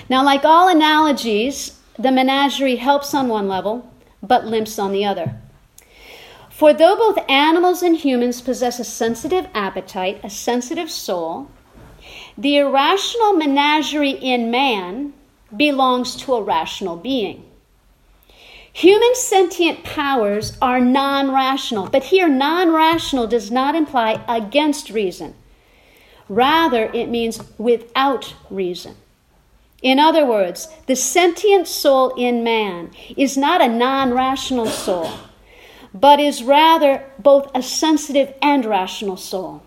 Now, 0.08 0.24
like 0.24 0.46
all 0.46 0.68
analogies, 0.68 1.80
the 1.98 2.12
menagerie 2.12 2.76
helps 2.76 3.14
on 3.14 3.28
one 3.28 3.48
level, 3.48 3.92
but 4.22 4.46
limps 4.46 4.78
on 4.78 4.92
the 4.92 5.06
other. 5.06 5.36
For 6.50 6.74
though 6.74 6.96
both 6.96 7.18
animals 7.28 7.82
and 7.82 7.96
humans 7.96 8.42
possess 8.42 8.80
a 8.80 8.84
sensitive 8.84 9.48
appetite, 9.56 10.20
a 10.24 10.30
sensitive 10.30 10.92
soul, 10.92 11.50
the 12.38 12.58
irrational 12.58 13.34
menagerie 13.34 14.12
in 14.12 14.50
man 14.50 15.14
belongs 15.56 16.16
to 16.16 16.34
a 16.34 16.42
rational 16.42 16.96
being. 16.96 17.46
Human 18.74 19.14
sentient 19.14 19.84
powers 19.84 20.58
are 20.60 20.80
non 20.80 21.32
rational, 21.32 21.88
but 21.90 22.06
here 22.06 22.28
non 22.28 22.72
rational 22.72 23.28
does 23.28 23.52
not 23.52 23.76
imply 23.76 24.24
against 24.28 24.90
reason. 24.90 25.36
Rather, 26.28 26.86
it 26.94 27.08
means 27.08 27.40
without 27.60 28.34
reason. 28.50 28.96
In 29.84 30.00
other 30.00 30.26
words, 30.26 30.70
the 30.88 30.96
sentient 30.96 31.68
soul 31.68 32.16
in 32.16 32.44
man 32.44 32.90
is 33.16 33.38
not 33.38 33.62
a 33.62 33.68
non 33.68 34.12
rational 34.12 34.66
soul, 34.66 35.12
but 35.94 36.20
is 36.20 36.42
rather 36.42 37.04
both 37.20 37.52
a 37.54 37.62
sensitive 37.62 38.34
and 38.42 38.66
rational 38.66 39.18
soul. 39.18 39.62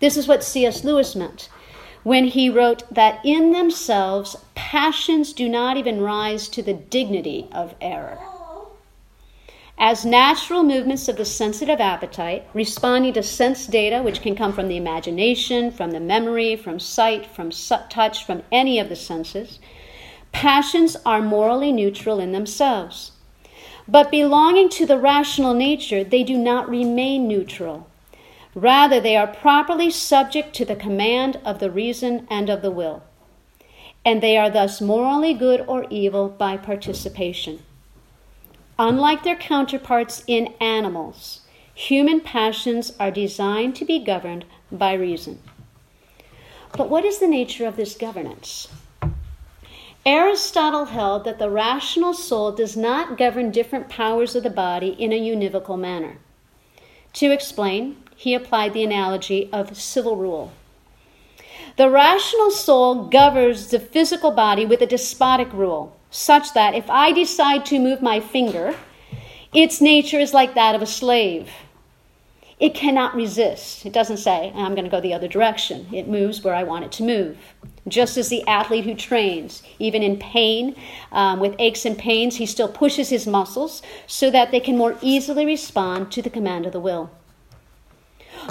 This 0.00 0.16
is 0.16 0.28
what 0.28 0.44
C.S. 0.44 0.84
Lewis 0.84 1.14
meant 1.14 1.48
when 2.02 2.26
he 2.26 2.50
wrote 2.50 2.82
that 2.94 3.18
in 3.24 3.52
themselves, 3.52 4.36
passions 4.54 5.32
do 5.32 5.48
not 5.48 5.76
even 5.76 6.02
rise 6.02 6.48
to 6.48 6.62
the 6.62 6.74
dignity 6.74 7.48
of 7.50 7.74
error 7.80 8.18
as 9.78 10.04
natural 10.04 10.62
movements 10.62 11.08
of 11.08 11.16
the 11.16 11.24
sensitive 11.24 11.80
appetite, 11.80 12.46
responding 12.54 13.12
to 13.12 13.22
sense 13.22 13.66
data, 13.66 14.02
which 14.02 14.22
can 14.22 14.36
come 14.36 14.52
from 14.52 14.68
the 14.68 14.76
imagination, 14.76 15.70
from 15.70 15.90
the 15.90 16.00
memory, 16.00 16.54
from 16.54 16.78
sight, 16.78 17.26
from 17.26 17.50
touch, 17.90 18.24
from 18.24 18.42
any 18.52 18.78
of 18.78 18.88
the 18.88 18.96
senses, 18.96 19.58
passions 20.32 20.96
are 21.04 21.20
morally 21.20 21.72
neutral 21.72 22.20
in 22.20 22.32
themselves. 22.32 23.12
But 23.88 24.10
belonging 24.10 24.68
to 24.70 24.86
the 24.86 24.98
rational 24.98 25.54
nature, 25.54 26.04
they 26.04 26.22
do 26.22 26.38
not 26.38 26.68
remain 26.68 27.26
neutral. 27.26 27.88
Rather, 28.54 29.00
they 29.00 29.16
are 29.16 29.26
properly 29.26 29.90
subject 29.90 30.54
to 30.54 30.64
the 30.64 30.76
command 30.76 31.40
of 31.44 31.58
the 31.58 31.70
reason 31.70 32.26
and 32.30 32.48
of 32.48 32.62
the 32.62 32.70
will. 32.70 33.02
And 34.04 34.22
they 34.22 34.36
are 34.36 34.50
thus 34.50 34.80
morally 34.80 35.34
good 35.34 35.64
or 35.66 35.86
evil 35.90 36.28
by 36.28 36.56
participation. 36.56 37.62
Unlike 38.78 39.24
their 39.24 39.36
counterparts 39.36 40.22
in 40.26 40.54
animals, 40.60 41.40
human 41.74 42.20
passions 42.20 42.92
are 43.00 43.10
designed 43.10 43.74
to 43.76 43.84
be 43.84 43.98
governed 43.98 44.44
by 44.70 44.92
reason. 44.92 45.40
But 46.76 46.90
what 46.90 47.04
is 47.04 47.18
the 47.18 47.28
nature 47.28 47.66
of 47.66 47.76
this 47.76 47.96
governance? 47.96 48.68
Aristotle 50.06 50.86
held 50.86 51.24
that 51.24 51.38
the 51.38 51.48
rational 51.48 52.12
soul 52.12 52.52
does 52.52 52.76
not 52.76 53.16
govern 53.16 53.50
different 53.50 53.88
powers 53.88 54.34
of 54.34 54.42
the 54.42 54.50
body 54.50 54.88
in 54.88 55.12
a 55.12 55.20
univocal 55.20 55.78
manner. 55.78 56.18
To 57.14 57.30
explain, 57.30 57.96
he 58.24 58.32
applied 58.32 58.72
the 58.72 58.82
analogy 58.82 59.50
of 59.52 59.76
civil 59.76 60.16
rule. 60.16 60.50
The 61.76 61.90
rational 61.90 62.50
soul 62.50 63.04
governs 63.08 63.68
the 63.68 63.78
physical 63.78 64.30
body 64.30 64.64
with 64.64 64.80
a 64.80 64.86
despotic 64.86 65.52
rule, 65.52 65.94
such 66.10 66.54
that 66.54 66.74
if 66.74 66.88
I 66.88 67.12
decide 67.12 67.66
to 67.66 67.78
move 67.78 68.00
my 68.00 68.20
finger, 68.20 68.76
its 69.52 69.82
nature 69.82 70.18
is 70.18 70.32
like 70.32 70.54
that 70.54 70.74
of 70.74 70.80
a 70.80 70.86
slave. 70.86 71.50
It 72.58 72.74
cannot 72.74 73.14
resist. 73.14 73.84
It 73.84 73.92
doesn't 73.92 74.16
say, 74.16 74.50
I'm 74.54 74.74
going 74.74 74.84
to 74.84 74.90
go 74.90 75.02
the 75.02 75.12
other 75.12 75.28
direction. 75.28 75.86
It 75.92 76.08
moves 76.08 76.42
where 76.42 76.54
I 76.54 76.62
want 76.62 76.86
it 76.86 76.92
to 76.92 77.02
move. 77.02 77.36
Just 77.86 78.16
as 78.16 78.30
the 78.30 78.46
athlete 78.46 78.86
who 78.86 78.94
trains, 78.94 79.62
even 79.78 80.02
in 80.02 80.16
pain, 80.16 80.76
um, 81.12 81.40
with 81.40 81.56
aches 81.58 81.84
and 81.84 81.98
pains, 81.98 82.36
he 82.36 82.46
still 82.46 82.68
pushes 82.68 83.10
his 83.10 83.26
muscles 83.26 83.82
so 84.06 84.30
that 84.30 84.50
they 84.50 84.60
can 84.60 84.78
more 84.78 84.96
easily 85.02 85.44
respond 85.44 86.10
to 86.12 86.22
the 86.22 86.30
command 86.30 86.64
of 86.64 86.72
the 86.72 86.80
will. 86.80 87.10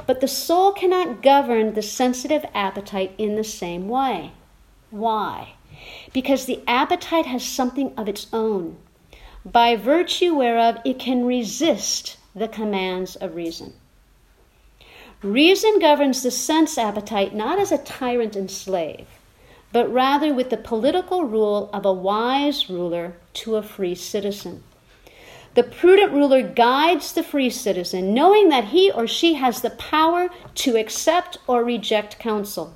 But 0.05 0.21
the 0.21 0.27
soul 0.27 0.71
cannot 0.71 1.21
govern 1.21 1.73
the 1.73 1.81
sensitive 1.81 2.45
appetite 2.53 3.13
in 3.17 3.35
the 3.35 3.43
same 3.43 3.87
way. 3.87 4.31
Why? 4.89 5.53
because 6.11 6.45
the 6.45 6.61
appetite 6.67 7.25
has 7.25 7.43
something 7.43 7.93
of 7.97 8.07
its 8.07 8.27
own, 8.31 8.77
by 9.45 9.75
virtue 9.75 10.33
whereof 10.33 10.77
it 10.85 10.99
can 10.99 11.25
resist 11.25 12.17
the 12.35 12.47
commands 12.47 13.15
of 13.17 13.35
reason. 13.35 13.73
Reason 15.21 15.79
governs 15.79 16.21
the 16.21 16.31
sense 16.31 16.77
appetite 16.77 17.33
not 17.33 17.59
as 17.59 17.71
a 17.71 17.77
tyrant 17.77 18.35
and 18.35 18.51
slave, 18.51 19.07
but 19.71 19.91
rather 19.91 20.33
with 20.33 20.49
the 20.49 20.57
political 20.57 21.23
rule 21.23 21.69
of 21.73 21.85
a 21.85 21.93
wise 21.93 22.69
ruler 22.69 23.15
to 23.33 23.55
a 23.55 23.63
free 23.63 23.95
citizen. 23.95 24.63
The 25.55 25.63
prudent 25.63 26.11
ruler 26.11 26.41
guides 26.41 27.13
the 27.13 27.21
free 27.21 27.49
citizen, 27.49 28.13
knowing 28.13 28.49
that 28.49 28.65
he 28.65 28.91
or 28.91 29.05
she 29.05 29.35
has 29.35 29.61
the 29.61 29.69
power 29.69 30.29
to 30.55 30.77
accept 30.77 31.37
or 31.45 31.63
reject 31.63 32.17
counsel. 32.17 32.73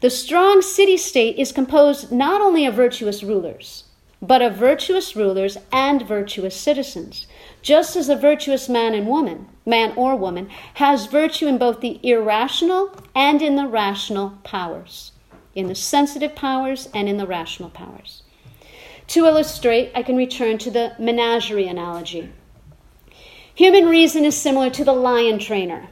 The 0.00 0.10
strong 0.10 0.60
city 0.60 0.96
state 0.96 1.38
is 1.38 1.52
composed 1.52 2.12
not 2.12 2.40
only 2.40 2.66
of 2.66 2.74
virtuous 2.74 3.22
rulers, 3.22 3.84
but 4.20 4.42
of 4.42 4.56
virtuous 4.56 5.16
rulers 5.16 5.56
and 5.72 6.06
virtuous 6.06 6.54
citizens, 6.54 7.26
just 7.62 7.96
as 7.96 8.08
a 8.08 8.16
virtuous 8.16 8.68
man 8.68 8.94
and 8.94 9.06
woman, 9.06 9.48
man 9.64 9.92
or 9.96 10.14
woman, 10.16 10.50
has 10.74 11.06
virtue 11.06 11.46
in 11.46 11.56
both 11.56 11.80
the 11.80 11.98
irrational 12.02 12.94
and 13.14 13.40
in 13.40 13.56
the 13.56 13.66
rational 13.66 14.38
powers, 14.44 15.12
in 15.54 15.66
the 15.66 15.74
sensitive 15.74 16.34
powers 16.34 16.88
and 16.92 17.08
in 17.08 17.16
the 17.16 17.26
rational 17.26 17.70
powers. 17.70 18.22
To 19.08 19.26
illustrate, 19.26 19.92
I 19.94 20.02
can 20.02 20.16
return 20.16 20.58
to 20.58 20.70
the 20.70 20.92
menagerie 20.98 21.68
analogy. 21.68 22.30
Human 23.54 23.86
reason 23.86 24.24
is 24.24 24.36
similar 24.36 24.70
to 24.70 24.84
the 24.84 24.92
lion 24.92 25.38
trainer, 25.38 25.88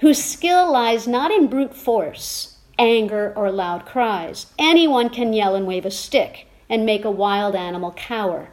whose 0.00 0.22
skill 0.22 0.70
lies 0.70 1.08
not 1.08 1.30
in 1.30 1.48
brute 1.48 1.74
force 1.74 2.58
anger, 2.80 3.32
or 3.36 3.52
loud 3.52 3.84
cries. 3.84 4.46
Anyone 4.58 5.10
can 5.10 5.34
yell 5.34 5.54
and 5.54 5.66
wave 5.66 5.84
a 5.84 5.90
stick 5.90 6.46
and 6.68 6.86
make 6.86 7.04
a 7.04 7.10
wild 7.10 7.54
animal 7.54 7.92
cower. 7.92 8.48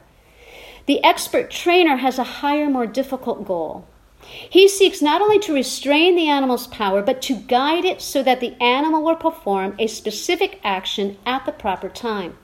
The 0.86 1.04
expert 1.04 1.50
trainer 1.50 1.98
has 1.98 2.20
a 2.20 2.42
higher, 2.42 2.70
more 2.70 2.86
difficult 2.86 3.46
goal. 3.46 3.88
He 4.22 4.68
seeks 4.68 5.02
not 5.02 5.22
only 5.22 5.40
to 5.40 5.54
restrain 5.54 6.16
the 6.16 6.28
animal's 6.28 6.68
power, 6.68 7.02
but 7.02 7.22
to 7.24 7.36
guide 7.36 7.86
it 7.86 8.02
so 8.02 8.22
that 8.24 8.42
the 8.42 8.62
animal 8.62 9.02
will 9.02 9.16
perform 9.16 9.76
a 9.80 9.88
specific 9.88 10.60
action 10.64 11.18
at 11.26 11.46
the 11.46 11.52
proper 11.52 11.88
time. 11.88 12.38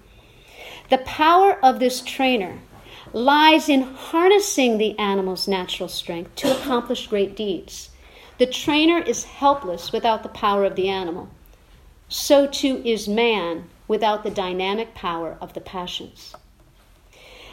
The 0.93 0.99
power 0.99 1.57
of 1.65 1.79
this 1.79 2.01
trainer 2.01 2.59
lies 3.13 3.67
in 3.67 3.81
harnessing 3.81 4.77
the 4.77 4.95
animal's 4.99 5.47
natural 5.47 5.89
strength 5.89 6.35
to 6.35 6.55
accomplish 6.55 7.07
great 7.07 7.35
deeds. 7.35 7.89
The 8.37 8.45
trainer 8.45 8.99
is 8.99 9.23
helpless 9.23 9.91
without 9.91 10.21
the 10.21 10.29
power 10.29 10.65
of 10.65 10.75
the 10.75 10.89
animal 10.89 11.29
so 12.13 12.45
too 12.45 12.79
is 12.85 13.07
man 13.07 13.67
without 13.87 14.23
the 14.23 14.29
dynamic 14.29 14.93
power 14.93 15.35
of 15.41 15.55
the 15.55 15.61
passions. 15.61 16.35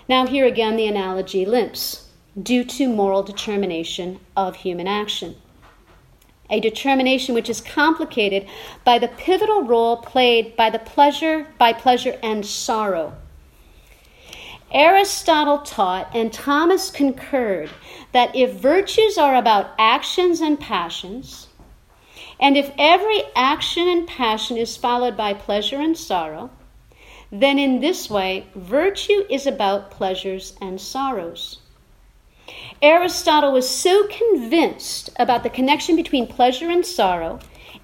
Now, 0.06 0.26
here 0.26 0.44
again, 0.44 0.76
the 0.76 0.86
analogy 0.86 1.46
limps 1.46 2.10
due 2.40 2.64
to 2.64 2.88
moral 2.90 3.22
determination 3.22 4.20
of 4.36 4.56
human 4.56 4.86
action. 4.86 5.36
A 6.50 6.60
determination 6.60 7.34
which 7.34 7.48
is 7.48 7.62
complicated 7.62 8.46
by 8.84 8.98
the 8.98 9.08
pivotal 9.08 9.62
role 9.62 9.96
played 9.96 10.56
by 10.56 10.68
the 10.68 10.78
pleasure, 10.78 11.46
by 11.56 11.72
pleasure 11.72 12.18
and 12.22 12.44
sorrow. 12.44 13.14
Aristotle 14.72 15.58
taught, 15.58 16.14
and 16.14 16.32
Thomas 16.32 16.90
concurred, 16.90 17.70
that 18.12 18.34
if 18.36 18.52
virtues 18.52 19.18
are 19.18 19.34
about 19.34 19.72
actions 19.78 20.40
and 20.40 20.60
passions, 20.60 21.48
and 22.38 22.56
if 22.56 22.72
every 22.78 23.22
action 23.34 23.88
and 23.88 24.06
passion 24.06 24.56
is 24.56 24.76
followed 24.76 25.16
by 25.16 25.34
pleasure 25.34 25.80
and 25.80 25.96
sorrow, 25.96 26.50
then 27.32 27.58
in 27.58 27.80
this 27.80 28.08
way, 28.08 28.46
virtue 28.54 29.24
is 29.28 29.46
about 29.46 29.90
pleasures 29.90 30.54
and 30.60 30.80
sorrows. 30.80 31.58
Aristotle 32.82 33.52
was 33.52 33.68
so 33.68 34.06
convinced 34.08 35.10
about 35.16 35.42
the 35.42 35.50
connection 35.50 35.96
between 35.96 36.26
pleasure 36.26 36.70
and 36.70 36.84
sorrow 36.84 37.38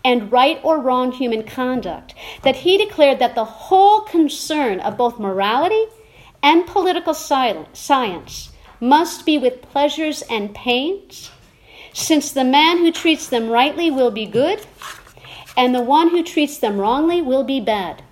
and 0.04 0.32
right 0.32 0.58
or 0.62 0.80
wrong 0.80 1.12
human 1.12 1.42
conduct 1.42 2.14
that 2.42 2.56
he 2.56 2.78
declared 2.78 3.18
that 3.18 3.34
the 3.34 3.44
whole 3.44 4.00
concern 4.02 4.80
of 4.80 4.96
both 4.96 5.18
morality 5.18 5.84
and 6.46 6.66
political 6.66 7.14
science 7.14 8.52
must 8.78 9.26
be 9.26 9.36
with 9.36 9.62
pleasures 9.62 10.22
and 10.30 10.54
pains, 10.54 11.30
since 11.92 12.30
the 12.30 12.44
man 12.44 12.78
who 12.78 12.92
treats 12.92 13.26
them 13.28 13.48
rightly 13.48 13.90
will 13.90 14.12
be 14.12 14.26
good, 14.26 14.64
and 15.56 15.74
the 15.74 15.82
one 15.82 16.10
who 16.10 16.22
treats 16.22 16.58
them 16.58 16.78
wrongly 16.78 17.20
will 17.20 17.42
be 17.42 17.58
bad. 17.58 18.02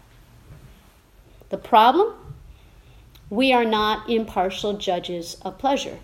The 1.50 1.58
problem? 1.58 2.14
We 3.30 3.52
are 3.52 3.64
not 3.64 4.10
impartial 4.10 4.72
judges 4.78 5.36
of 5.42 5.58
pleasure 5.58 6.00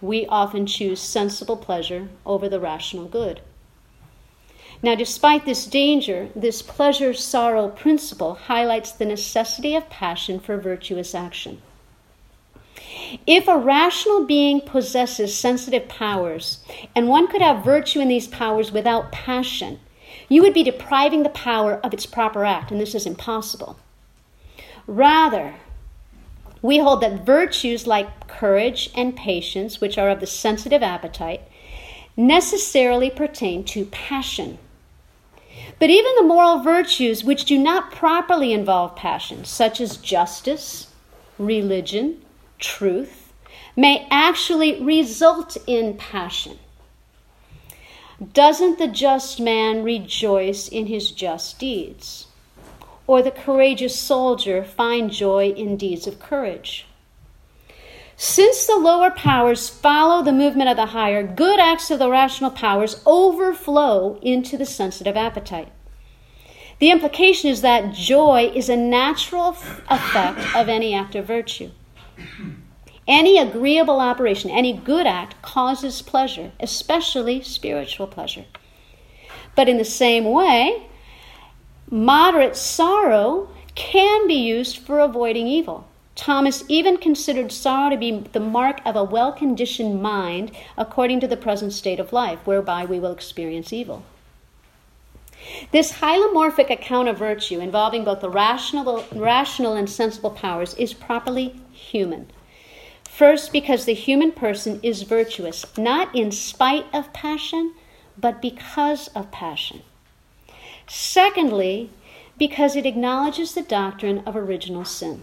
we 0.00 0.26
often 0.26 0.66
choose 0.66 1.00
sensible 1.00 1.56
pleasure 1.56 2.08
over 2.24 2.48
the 2.48 2.60
rational 2.60 3.06
good. 3.06 3.40
Now, 4.80 4.94
despite 4.94 5.44
this 5.44 5.66
danger, 5.66 6.28
this 6.36 6.62
pleasure 6.62 7.12
sorrow 7.12 7.68
principle 7.68 8.34
highlights 8.34 8.92
the 8.92 9.04
necessity 9.04 9.74
of 9.74 9.90
passion 9.90 10.38
for 10.38 10.56
virtuous 10.56 11.16
action. 11.16 11.60
If 13.26 13.48
a 13.48 13.56
rational 13.56 14.24
being 14.24 14.60
possesses 14.60 15.34
sensitive 15.34 15.88
powers, 15.88 16.64
and 16.94 17.08
one 17.08 17.26
could 17.26 17.42
have 17.42 17.64
virtue 17.64 18.00
in 18.00 18.08
these 18.08 18.28
powers 18.28 18.70
without 18.70 19.10
passion, 19.10 19.80
you 20.28 20.42
would 20.42 20.54
be 20.54 20.62
depriving 20.62 21.24
the 21.24 21.28
power 21.30 21.80
of 21.82 21.92
its 21.92 22.06
proper 22.06 22.44
act, 22.44 22.70
and 22.70 22.80
this 22.80 22.94
is 22.94 23.06
impossible. 23.06 23.78
Rather, 24.86 25.54
we 26.62 26.78
hold 26.78 27.00
that 27.00 27.26
virtues 27.26 27.86
like 27.86 28.28
courage 28.28 28.90
and 28.94 29.16
patience, 29.16 29.80
which 29.80 29.98
are 29.98 30.10
of 30.10 30.20
the 30.20 30.26
sensitive 30.26 30.82
appetite, 30.82 31.42
necessarily 32.16 33.10
pertain 33.10 33.64
to 33.64 33.84
passion. 33.86 34.58
But 35.78 35.90
even 35.90 36.14
the 36.16 36.24
moral 36.24 36.58
virtues 36.58 37.22
which 37.22 37.44
do 37.44 37.58
not 37.58 37.92
properly 37.92 38.52
involve 38.52 38.96
passion, 38.96 39.44
such 39.44 39.80
as 39.80 39.96
justice, 39.96 40.88
religion, 41.38 42.20
truth, 42.58 43.32
may 43.76 44.06
actually 44.10 44.82
result 44.82 45.56
in 45.66 45.96
passion. 45.96 46.58
Doesn't 48.32 48.78
the 48.78 48.88
just 48.88 49.38
man 49.38 49.84
rejoice 49.84 50.66
in 50.66 50.86
his 50.86 51.12
just 51.12 51.60
deeds? 51.60 52.28
or 53.08 53.22
the 53.22 53.30
courageous 53.32 53.98
soldier 53.98 54.62
find 54.62 55.10
joy 55.10 55.48
in 55.48 55.76
deeds 55.76 56.06
of 56.06 56.20
courage. 56.20 56.86
Since 58.20 58.66
the 58.66 58.76
lower 58.76 59.10
powers 59.10 59.68
follow 59.68 60.22
the 60.22 60.32
movement 60.32 60.68
of 60.68 60.76
the 60.76 60.86
higher, 60.86 61.22
good 61.22 61.58
acts 61.58 61.90
of 61.90 62.00
the 62.00 62.10
rational 62.10 62.50
powers 62.50 63.00
overflow 63.06 64.18
into 64.20 64.58
the 64.58 64.66
sensitive 64.66 65.16
appetite. 65.16 65.72
The 66.80 66.90
implication 66.90 67.48
is 67.48 67.62
that 67.62 67.94
joy 67.94 68.52
is 68.54 68.68
a 68.68 68.76
natural 68.76 69.56
effect 69.88 70.54
of 70.54 70.68
any 70.68 70.94
act 70.94 71.14
of 71.14 71.26
virtue. 71.26 71.70
Any 73.06 73.38
agreeable 73.38 74.00
operation, 74.00 74.50
any 74.50 74.72
good 74.72 75.06
act 75.06 75.40
causes 75.40 76.02
pleasure, 76.02 76.52
especially 76.60 77.40
spiritual 77.42 78.06
pleasure. 78.06 78.44
But 79.56 79.68
in 79.68 79.78
the 79.78 79.84
same 79.84 80.24
way, 80.24 80.88
Moderate 81.90 82.54
sorrow 82.54 83.48
can 83.74 84.26
be 84.26 84.34
used 84.34 84.76
for 84.76 85.00
avoiding 85.00 85.46
evil. 85.46 85.87
Thomas 86.18 86.64
even 86.66 86.96
considered 86.96 87.52
sorrow 87.52 87.90
to 87.90 87.96
be 87.96 88.10
the 88.32 88.40
mark 88.40 88.80
of 88.84 88.96
a 88.96 89.04
well 89.04 89.30
conditioned 89.30 90.02
mind 90.02 90.50
according 90.76 91.20
to 91.20 91.28
the 91.28 91.36
present 91.36 91.72
state 91.72 92.00
of 92.00 92.12
life, 92.12 92.40
whereby 92.44 92.84
we 92.84 92.98
will 92.98 93.12
experience 93.12 93.72
evil. 93.72 94.02
This 95.70 95.92
hylomorphic 95.92 96.70
account 96.70 97.08
of 97.08 97.18
virtue, 97.18 97.60
involving 97.60 98.02
both 98.02 98.20
the 98.20 98.28
rational, 98.28 99.04
rational 99.12 99.74
and 99.74 99.88
sensible 99.88 100.32
powers, 100.32 100.74
is 100.74 100.92
properly 100.92 101.60
human. 101.70 102.26
First, 103.04 103.52
because 103.52 103.84
the 103.84 103.94
human 103.94 104.32
person 104.32 104.80
is 104.82 105.02
virtuous, 105.02 105.64
not 105.78 106.12
in 106.16 106.32
spite 106.32 106.86
of 106.92 107.12
passion, 107.12 107.74
but 108.18 108.42
because 108.42 109.06
of 109.14 109.30
passion. 109.30 109.82
Secondly, 110.88 111.90
because 112.36 112.74
it 112.74 112.86
acknowledges 112.86 113.54
the 113.54 113.62
doctrine 113.62 114.18
of 114.26 114.34
original 114.34 114.84
sin. 114.84 115.22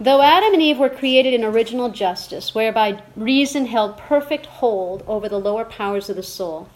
Though 0.00 0.22
Adam 0.22 0.52
and 0.52 0.62
Eve 0.62 0.78
were 0.78 0.88
created 0.88 1.34
in 1.34 1.42
original 1.42 1.88
justice, 1.88 2.54
whereby 2.54 3.02
reason 3.16 3.66
held 3.66 3.98
perfect 3.98 4.46
hold 4.46 5.02
over 5.08 5.28
the 5.28 5.40
lower 5.40 5.64
powers 5.64 6.08
of 6.08 6.14
the 6.14 6.22
soul, 6.22 6.68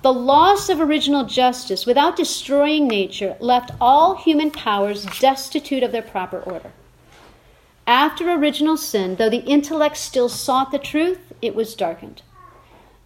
the 0.00 0.12
loss 0.12 0.70
of 0.70 0.80
original 0.80 1.24
justice, 1.24 1.84
without 1.84 2.16
destroying 2.16 2.88
nature, 2.88 3.36
left 3.40 3.72
all 3.80 4.16
human 4.16 4.50
powers 4.50 5.04
destitute 5.20 5.82
of 5.82 5.92
their 5.92 6.02
proper 6.02 6.40
order. 6.40 6.72
After 7.86 8.32
original 8.32 8.78
sin, 8.78 9.16
though 9.16 9.28
the 9.28 9.44
intellect 9.44 9.98
still 9.98 10.30
sought 10.30 10.70
the 10.70 10.78
truth, 10.78 11.32
it 11.42 11.54
was 11.54 11.74
darkened. 11.74 12.22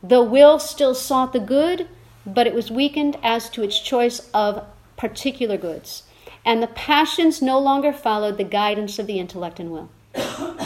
The 0.00 0.22
will 0.22 0.61
still 0.61 0.94
sought 0.94 1.33
the 1.33 1.40
good, 1.40 1.88
but 2.24 2.46
it 2.46 2.55
was 2.55 2.70
weakened 2.70 3.18
as 3.22 3.50
to 3.50 3.64
its 3.64 3.81
choice 3.81 4.31
of 4.33 4.64
particular 4.96 5.57
goods, 5.57 6.05
and 6.47 6.63
the 6.63 6.69
passions 6.69 7.43
no 7.43 7.59
longer 7.59 7.93
followed 7.93 8.39
the 8.39 8.45
guidance 8.45 9.01
of 9.01 9.09
the 9.09 9.19
intellect 9.19 9.59
and 9.59 9.73
will. 9.73 9.91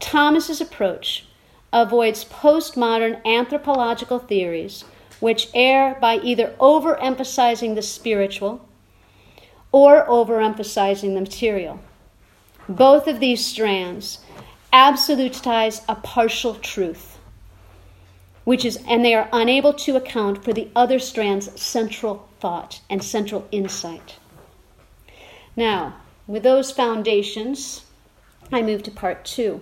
Thomas's 0.00 0.60
approach 0.60 1.24
avoids 1.72 2.24
postmodern 2.24 3.24
anthropological 3.24 4.18
theories 4.18 4.84
which 5.20 5.48
err 5.54 5.96
by 6.00 6.16
either 6.16 6.54
overemphasizing 6.58 7.76
the 7.76 7.82
spiritual 7.82 8.66
or 9.70 10.04
overemphasizing 10.06 11.14
the 11.14 11.20
material. 11.20 11.78
Both 12.68 13.06
of 13.06 13.20
these 13.20 13.46
strands 13.46 14.18
absolutize 14.72 15.82
a 15.88 15.94
partial 15.94 16.56
truth 16.56 17.18
which 18.44 18.64
is 18.64 18.82
and 18.88 19.04
they 19.04 19.14
are 19.14 19.28
unable 19.32 19.72
to 19.72 19.94
account 19.94 20.42
for 20.42 20.52
the 20.52 20.68
other 20.74 20.98
strand's 20.98 21.60
central 21.60 22.28
thought 22.40 22.80
and 22.88 23.04
central 23.04 23.46
insight. 23.52 24.16
Now, 25.60 25.96
with 26.26 26.42
those 26.42 26.70
foundations, 26.70 27.84
I 28.50 28.62
move 28.62 28.82
to 28.84 28.90
part 28.90 29.26
2. 29.26 29.60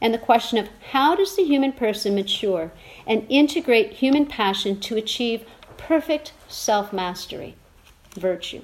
And 0.00 0.14
the 0.14 0.18
question 0.18 0.56
of 0.56 0.70
how 0.92 1.14
does 1.14 1.36
the 1.36 1.44
human 1.44 1.72
person 1.72 2.14
mature 2.14 2.72
and 3.06 3.26
integrate 3.28 3.92
human 3.92 4.24
passion 4.24 4.80
to 4.80 4.96
achieve 4.96 5.44
perfect 5.76 6.32
self 6.48 6.94
mastery, 6.94 7.56
virtue? 8.14 8.62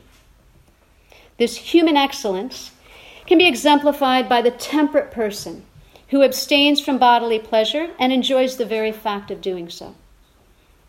This 1.37 1.57
human 1.57 1.99
excellence 1.99 2.71
can 3.27 3.37
be 3.37 3.47
exemplified 3.47 4.27
by 4.27 4.41
the 4.41 4.51
temperate 4.51 5.11
person 5.11 5.67
who 6.09 6.23
abstains 6.23 6.81
from 6.81 6.97
bodily 6.97 7.41
pleasure 7.41 7.91
and 7.99 8.11
enjoys 8.11 8.57
the 8.57 8.65
very 8.65 8.91
fact 8.91 9.31
of 9.31 9.43
doing 9.43 9.69
so, 9.69 9.95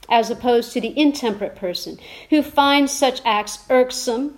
as 0.07 0.29
opposed 0.29 0.71
to 0.71 0.79
the 0.79 0.97
intemperate 0.97 1.57
person 1.57 1.99
who 2.29 2.41
finds 2.41 2.93
such 2.93 3.19
acts 3.25 3.65
irksome, 3.69 4.37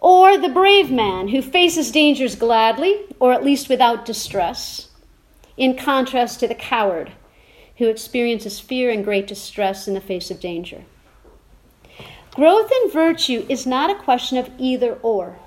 or 0.00 0.38
the 0.38 0.48
brave 0.48 0.90
man 0.90 1.28
who 1.28 1.42
faces 1.42 1.90
dangers 1.90 2.34
gladly, 2.36 3.04
or 3.18 3.32
at 3.32 3.44
least 3.44 3.68
without 3.68 4.04
distress, 4.04 4.88
in 5.56 5.76
contrast 5.76 6.40
to 6.40 6.48
the 6.48 6.54
coward 6.54 7.12
who 7.78 7.88
experiences 7.88 8.60
fear 8.60 8.90
and 8.90 9.04
great 9.04 9.26
distress 9.26 9.86
in 9.86 9.94
the 9.94 10.00
face 10.00 10.30
of 10.30 10.40
danger. 10.40 10.84
Growth 12.34 12.70
in 12.82 12.90
virtue 12.90 13.44
is 13.48 13.66
not 13.66 13.90
a 13.90 14.02
question 14.02 14.38
of 14.38 14.50
either 14.58 14.94
or. 15.02 15.38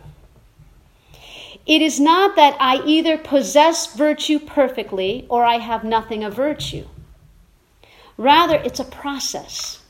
It 1.66 1.82
is 1.82 2.00
not 2.00 2.36
that 2.36 2.58
I 2.60 2.84
either 2.86 3.18
possess 3.18 3.94
virtue 3.96 4.40
perfectly 4.40 5.26
or 5.30 5.46
I 5.46 5.60
have 5.60 5.84
nothing 5.84 6.24
of 6.24 6.34
virtue. 6.34 6.86
Rather, 8.18 8.56
it's 8.56 8.80
a 8.80 8.86
process. 8.86 9.82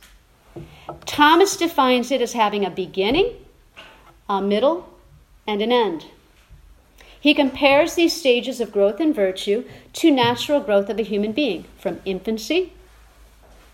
Thomas 1.06 1.56
defines 1.56 2.12
it 2.12 2.22
as 2.22 2.34
having 2.34 2.66
a 2.66 2.70
beginning, 2.70 3.34
a 4.32 4.42
middle, 4.42 4.88
and 5.46 5.62
an 5.62 5.72
end. 5.74 6.06
He 7.20 7.34
compares 7.34 7.96
these 7.96 8.16
stages 8.16 8.62
of 8.62 8.72
growth 8.72 9.02
in 9.02 9.14
virtue 9.14 9.66
to 9.94 10.10
natural 10.10 10.62
growth 10.62 10.90
of 10.90 10.98
a 10.98 11.04
human 11.04 11.34
being, 11.34 11.66
from 11.78 12.02
infancy 12.06 12.74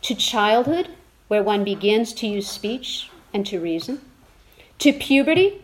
to 0.01 0.15
childhood, 0.15 0.89
where 1.27 1.43
one 1.43 1.63
begins 1.63 2.11
to 2.13 2.27
use 2.27 2.49
speech 2.49 3.09
and 3.33 3.45
to 3.45 3.59
reason, 3.59 4.01
to 4.79 4.91
puberty, 4.91 5.61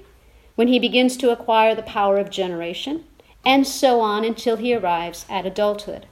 when 0.55 0.67
he 0.67 0.77
begins 0.77 1.17
to 1.17 1.31
acquire 1.31 1.73
the 1.73 1.81
power 1.81 2.19
of 2.19 2.29
generation, 2.29 3.03
and 3.43 3.65
so 3.65 3.99
on 3.99 4.23
until 4.23 4.57
he 4.57 4.75
arrives 4.75 5.25
at 5.27 5.45
adulthood. 5.45 6.05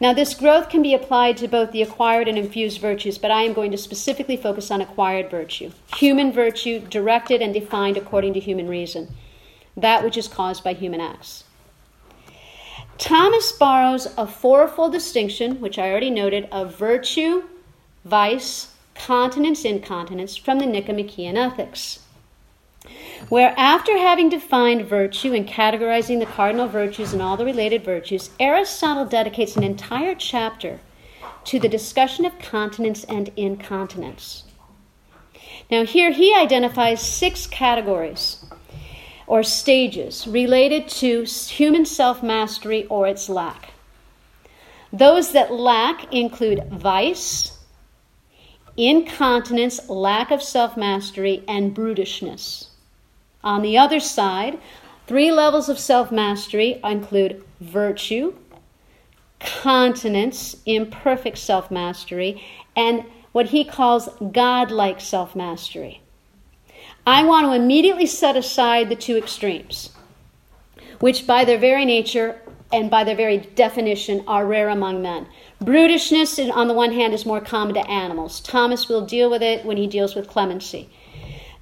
Now, 0.00 0.14
this 0.14 0.34
growth 0.34 0.70
can 0.70 0.82
be 0.82 0.94
applied 0.94 1.36
to 1.38 1.48
both 1.48 1.72
the 1.72 1.82
acquired 1.82 2.28
and 2.28 2.38
infused 2.38 2.80
virtues, 2.80 3.18
but 3.18 3.30
I 3.30 3.42
am 3.42 3.52
going 3.52 3.70
to 3.70 3.76
specifically 3.76 4.36
focus 4.36 4.70
on 4.70 4.80
acquired 4.80 5.30
virtue, 5.30 5.72
human 5.96 6.32
virtue 6.32 6.80
directed 6.80 7.42
and 7.42 7.52
defined 7.52 7.96
according 7.96 8.34
to 8.34 8.40
human 8.40 8.68
reason, 8.68 9.14
that 9.76 10.02
which 10.02 10.16
is 10.16 10.28
caused 10.28 10.64
by 10.64 10.72
human 10.72 11.00
acts. 11.00 11.44
Thomas 12.96 13.52
borrows 13.52 14.06
a 14.18 14.26
fourfold 14.26 14.92
distinction, 14.92 15.60
which 15.60 15.78
I 15.78 15.90
already 15.90 16.10
noted, 16.10 16.48
of 16.52 16.76
virtue, 16.76 17.44
vice, 18.04 18.74
continence, 18.94 19.64
incontinence 19.64 20.36
from 20.36 20.58
the 20.58 20.66
Nicomachean 20.66 21.36
Ethics, 21.36 22.00
where 23.28 23.54
after 23.56 23.96
having 23.96 24.28
defined 24.28 24.86
virtue 24.86 25.32
and 25.32 25.46
categorizing 25.46 26.18
the 26.18 26.26
cardinal 26.26 26.68
virtues 26.68 27.12
and 27.12 27.22
all 27.22 27.36
the 27.36 27.44
related 27.44 27.84
virtues, 27.84 28.30
Aristotle 28.40 29.04
dedicates 29.04 29.56
an 29.56 29.62
entire 29.62 30.14
chapter 30.14 30.80
to 31.44 31.58
the 31.58 31.68
discussion 31.68 32.24
of 32.24 32.38
continence 32.38 33.04
and 33.04 33.30
incontinence. 33.36 34.44
Now, 35.70 35.84
here 35.84 36.10
he 36.10 36.34
identifies 36.34 37.00
six 37.00 37.46
categories 37.46 38.44
or 39.26 39.44
stages 39.44 40.26
related 40.26 40.88
to 40.88 41.22
human 41.22 41.84
self 41.84 42.22
mastery 42.22 42.86
or 42.86 43.06
its 43.06 43.28
lack. 43.28 43.70
Those 44.92 45.30
that 45.32 45.52
lack 45.52 46.12
include 46.12 46.68
vice, 46.72 47.56
incontinence, 48.76 49.88
lack 49.88 50.32
of 50.32 50.42
self 50.42 50.76
mastery, 50.76 51.44
and 51.46 51.72
brutishness. 51.74 52.69
On 53.42 53.62
the 53.62 53.78
other 53.78 54.00
side, 54.00 54.58
three 55.06 55.32
levels 55.32 55.68
of 55.68 55.78
self 55.78 56.12
mastery 56.12 56.80
include 56.84 57.42
virtue, 57.60 58.34
continence, 59.38 60.56
imperfect 60.66 61.38
self 61.38 61.70
mastery, 61.70 62.42
and 62.76 63.04
what 63.32 63.46
he 63.46 63.64
calls 63.64 64.08
godlike 64.32 65.00
self 65.00 65.34
mastery. 65.34 66.02
I 67.06 67.24
want 67.24 67.46
to 67.46 67.52
immediately 67.52 68.06
set 68.06 68.36
aside 68.36 68.88
the 68.88 68.96
two 68.96 69.16
extremes, 69.16 69.90
which 70.98 71.26
by 71.26 71.44
their 71.44 71.58
very 71.58 71.84
nature 71.84 72.40
and 72.72 72.90
by 72.90 73.04
their 73.04 73.16
very 73.16 73.38
definition 73.38 74.22
are 74.26 74.46
rare 74.46 74.68
among 74.68 75.02
men. 75.02 75.26
Brutishness, 75.62 76.38
on 76.54 76.68
the 76.68 76.74
one 76.74 76.92
hand, 76.92 77.14
is 77.14 77.26
more 77.26 77.40
common 77.40 77.74
to 77.74 77.90
animals. 77.90 78.40
Thomas 78.40 78.88
will 78.88 79.04
deal 79.04 79.30
with 79.30 79.42
it 79.42 79.64
when 79.64 79.76
he 79.76 79.86
deals 79.86 80.14
with 80.14 80.28
clemency. 80.28 80.88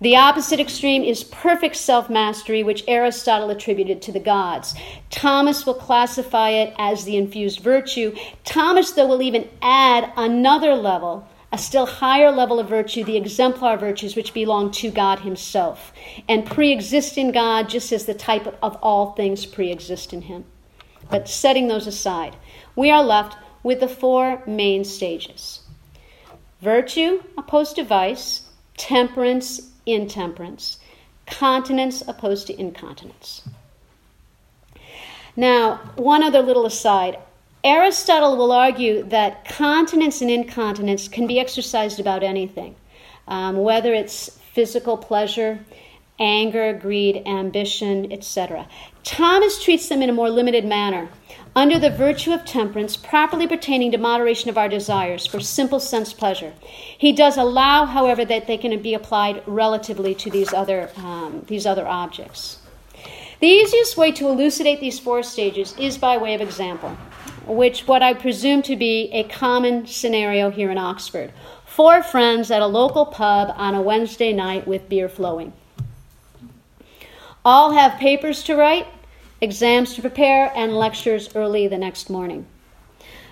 The 0.01 0.15
opposite 0.15 0.61
extreme 0.61 1.03
is 1.03 1.25
perfect 1.25 1.75
self 1.75 2.09
mastery, 2.09 2.63
which 2.63 2.85
Aristotle 2.87 3.51
attributed 3.51 4.01
to 4.03 4.13
the 4.13 4.21
gods. 4.21 4.75
Thomas 5.11 5.67
will 5.67 5.75
classify 5.75 6.51
it 6.51 6.73
as 6.79 7.05
the 7.05 7.17
infused 7.17 7.61
virtue. 7.61 8.15
Thomas, 8.45 8.93
though, 8.93 9.09
will 9.09 9.23
even 9.23 9.49
add 9.61 10.13
another 10.17 10.75
level 10.75 11.27
a 11.51 11.59
still 11.59 11.87
higher 11.87 12.31
level 12.31 12.61
of 12.61 12.69
virtue, 12.69 13.03
the 13.03 13.17
exemplar 13.17 13.77
virtues 13.77 14.15
which 14.15 14.35
belong 14.35 14.71
to 14.71 14.91
God 14.91 15.21
Himself 15.21 15.93
and 16.29 16.47
pre 16.47 16.71
exist 16.71 17.17
in 17.17 17.33
God 17.33 17.69
just 17.69 17.91
as 17.91 18.05
the 18.05 18.15
type 18.15 18.47
of 18.63 18.77
all 18.83 19.13
things 19.13 19.47
pre 19.47 19.73
exist 19.73 20.13
in 20.13 20.23
Him. 20.23 20.45
But 21.11 21.29
setting 21.29 21.69
those 21.69 21.87
aside, 21.87 22.37
we 22.77 22.91
are 22.91 23.03
left 23.03 23.37
with 23.63 23.81
the 23.81 23.89
four 23.89 24.43
main 24.47 24.85
stages 24.85 25.61
virtue 26.61 27.23
opposed 27.37 27.77
to 27.77 27.85
vice, 27.85 28.49
temperance, 28.77 29.73
intemperance, 29.93 30.79
continence 31.27 32.03
opposed 32.07 32.47
to 32.47 32.61
incontinence. 32.61 33.49
Now, 35.37 35.77
one 35.97 36.23
other 36.23 36.43
little 36.43 36.67
aside 36.67 37.19
Aristotle 37.65 38.37
will 38.37 38.53
argue 38.53 39.03
that 39.05 39.45
continence 39.45 40.21
and 40.21 40.31
incontinence 40.31 41.09
can 41.09 41.27
be 41.27 41.41
exercised 41.41 41.99
about 41.99 42.23
anything, 42.23 42.77
um, 43.27 43.57
whether 43.57 43.93
it's 43.93 44.39
physical 44.53 44.97
pleasure, 44.97 45.59
anger, 46.21 46.73
greed, 46.73 47.23
ambition, 47.27 48.13
etc. 48.13 48.69
Thomas 49.03 49.63
treats 49.63 49.89
them 49.89 50.03
in 50.03 50.11
a 50.11 50.13
more 50.13 50.31
limited 50.31 50.65
manner, 50.65 51.09
under 51.55 51.79
the 51.79 51.91
virtue 51.91 52.33
of 52.33 52.45
temperance, 52.45 52.97
properly 52.97 53.47
pertaining 53.47 53.93
to 53.93 53.99
moderation 53.99 54.51
of 54.51 54.59
our 54.59 54.69
desires 54.69 55.27
for 55.27 55.41
simple 55.41 55.81
sense 55.81 56.13
pleasure. 56.13 56.53
He 56.63 57.13
does 57.13 57.37
allow, 57.37 57.87
however, 57.87 58.25
that 58.25 58.47
they 58.47 58.57
can 58.57 58.81
be 58.83 58.95
applied 58.95 59.43
relatively 59.47 60.15
to 60.17 60.31
these 60.31 60.53
other, 60.53 60.91
um, 60.97 61.45
these 61.47 61.67
other 61.67 61.87
objects. 61.87 62.59
The 63.41 63.47
easiest 63.47 63.97
way 63.97 64.13
to 64.13 64.29
elucidate 64.29 64.81
these 64.81 64.99
four 64.99 65.23
stages 65.23 65.75
is 65.79 65.97
by 65.99 66.17
way 66.17 66.35
of 66.35 66.41
example 66.41 66.97
which 67.49 67.89
what 67.89 68.03
I 68.03 68.15
presume 68.15 68.63
to 68.63 68.77
be 68.77 69.11
a 69.13 69.25
common 69.25 69.87
scenario 69.87 70.51
here 70.51 70.71
in 70.71 70.79
Oxford. 70.79 71.33
Four 71.65 72.03
friends 72.03 72.51
at 72.51 72.63
a 72.63 72.67
local 72.67 73.07
pub 73.07 73.53
on 73.57 73.75
a 73.75 73.83
Wednesday 73.83 74.33
night 74.33 74.67
with 74.67 74.89
beer 74.89 75.09
flowing. 75.09 75.53
All 77.45 77.73
have 77.73 77.99
papers 77.99 78.43
to 78.45 78.57
write, 78.57 78.87
exams 79.41 79.95
to 79.95 80.01
prepare, 80.01 80.53
and 80.55 80.77
lectures 80.77 81.35
early 81.35 81.69
the 81.69 81.79
next 81.79 82.11
morning. 82.11 82.47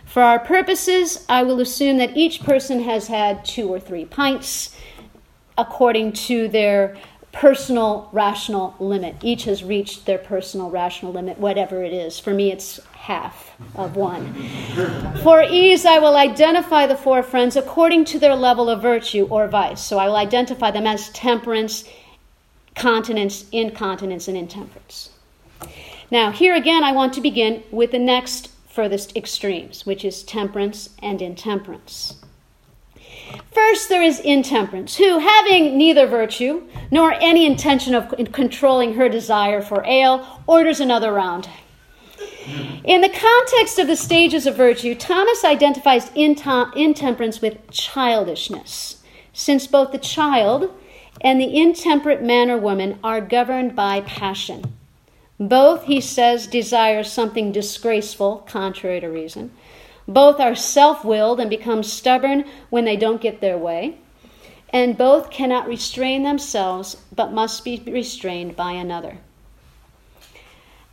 For 0.05 0.23
our 0.23 0.39
purposes, 0.39 1.25
I 1.29 1.43
will 1.43 1.61
assume 1.61 1.99
that 1.99 2.17
each 2.17 2.43
person 2.43 2.81
has 2.85 3.09
had 3.09 3.45
two 3.45 3.69
or 3.69 3.81
three 3.81 4.05
pints 4.05 4.77
according 5.59 6.13
to 6.13 6.49
their 6.49 6.97
personal 7.33 8.09
rational 8.13 8.75
limit. 8.79 9.17
Each 9.23 9.45
has 9.45 9.63
reached 9.63 10.07
their 10.07 10.17
personal 10.17 10.71
rational 10.71 11.13
limit, 11.13 11.39
whatever 11.39 11.83
it 11.83 11.93
is. 11.93 12.19
For 12.19 12.33
me, 12.33 12.51
it's 12.51 12.81
half 12.95 13.55
of 13.75 13.97
one. 13.97 14.33
For 15.23 15.43
ease, 15.43 15.85
I 15.85 15.99
will 15.99 16.17
identify 16.17 16.87
the 16.87 16.97
four 16.97 17.23
friends 17.23 17.57
according 17.57 18.07
to 18.07 18.19
their 18.19 18.35
level 18.35 18.71
of 18.71 18.81
virtue 18.81 19.27
or 19.29 19.49
vice. 19.49 19.83
So 19.83 19.99
I 19.99 20.07
will 20.07 20.17
identify 20.17 20.71
them 20.71 20.87
as 20.87 21.11
temperance, 21.11 21.85
continence, 22.75 23.45
incontinence, 23.53 24.29
and 24.29 24.37
intemperance. 24.37 25.11
Now, 26.11 26.31
here 26.31 26.55
again, 26.55 26.85
I 26.85 26.93
want 26.93 27.13
to 27.15 27.21
begin 27.21 27.65
with 27.71 27.91
the 27.91 27.99
next 27.99 28.49
furthest 28.69 29.17
extremes, 29.17 29.85
which 29.85 30.05
is 30.05 30.23
temperance 30.23 30.91
and 31.03 31.21
intemperance. 31.21 32.17
First, 33.53 33.89
there 33.89 34.03
is 34.03 34.21
intemperance, 34.21 34.97
who, 34.97 35.19
having 35.19 35.77
neither 35.77 36.07
virtue 36.07 36.63
nor 36.93 37.15
any 37.15 37.45
intention 37.45 37.95
of 37.95 38.15
controlling 38.33 38.95
her 38.95 39.09
desire 39.09 39.61
for 39.61 39.85
ale, 39.85 40.43
orders 40.47 40.79
another 40.79 41.13
round. 41.13 41.49
In 42.85 43.01
the 43.01 43.09
context 43.09 43.81
of 43.81 43.89
the 43.89 43.97
stages 43.97 44.47
of 44.47 44.57
virtue, 44.57 44.95
Thomas 44.95 45.45
identifies 45.45 46.13
intemperance 46.15 47.41
with 47.41 47.69
childishness, 47.71 49.03
since 49.33 49.67
both 49.67 49.91
the 49.91 49.99
child 49.99 50.73
and 51.21 51.41
the 51.41 51.57
intemperate 51.57 52.23
man 52.23 52.49
or 52.49 52.59
woman 52.59 53.01
are 53.03 53.21
governed 53.21 53.75
by 53.75 54.03
passion. 54.03 54.76
Both, 55.39 55.85
he 55.85 56.01
says, 56.01 56.47
desire 56.47 57.05
something 57.05 57.53
disgraceful, 57.53 58.45
contrary 58.47 59.01
to 59.01 59.09
reason, 59.09 59.53
both 60.09 60.41
are 60.41 60.55
self 60.55 61.05
willed 61.05 61.41
and 61.41 61.51
become 61.51 61.83
stubborn 61.83 62.45
when 62.71 62.85
they 62.85 62.97
don't 62.97 63.21
get 63.21 63.41
their 63.41 63.59
way. 63.59 63.99
And 64.71 64.99
both 64.99 65.31
cannot 65.31 65.69
restrain 65.69 66.23
themselves, 66.23 66.97
but 67.15 67.33
must 67.33 67.65
be 67.65 67.83
restrained 67.87 68.57
by 68.57 68.73
another. 68.73 69.19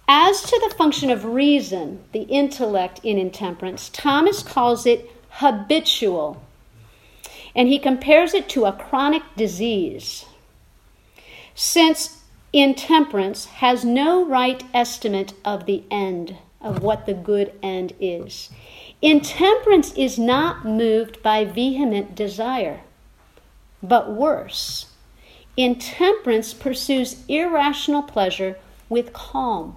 As 0.07 0.41
to 0.43 0.59
the 0.59 0.75
function 0.75 1.09
of 1.09 1.25
reason, 1.25 2.03
the 2.11 2.23
intellect 2.23 2.99
in 3.03 3.17
intemperance, 3.17 3.89
Thomas 3.89 4.43
calls 4.43 4.85
it 4.85 5.09
habitual, 5.29 6.43
and 7.55 7.67
he 7.67 7.79
compares 7.79 8.33
it 8.33 8.49
to 8.49 8.65
a 8.65 8.73
chronic 8.73 9.23
disease. 9.35 10.25
Since 11.55 12.22
intemperance 12.53 13.45
has 13.45 13.83
no 13.83 14.23
right 14.23 14.63
estimate 14.73 15.33
of 15.43 15.65
the 15.65 15.83
end, 15.89 16.37
of 16.61 16.83
what 16.83 17.05
the 17.05 17.13
good 17.13 17.51
end 17.63 17.93
is. 17.99 18.51
Intemperance 19.01 19.91
is 19.95 20.17
not 20.17 20.63
moved 20.63 21.21
by 21.23 21.43
vehement 21.43 22.15
desire, 22.15 22.81
but 23.81 24.11
worse. 24.11 24.85
Intemperance 25.57 26.53
pursues 26.53 27.23
irrational 27.27 28.03
pleasure 28.03 28.57
with 28.87 29.11
calm, 29.11 29.75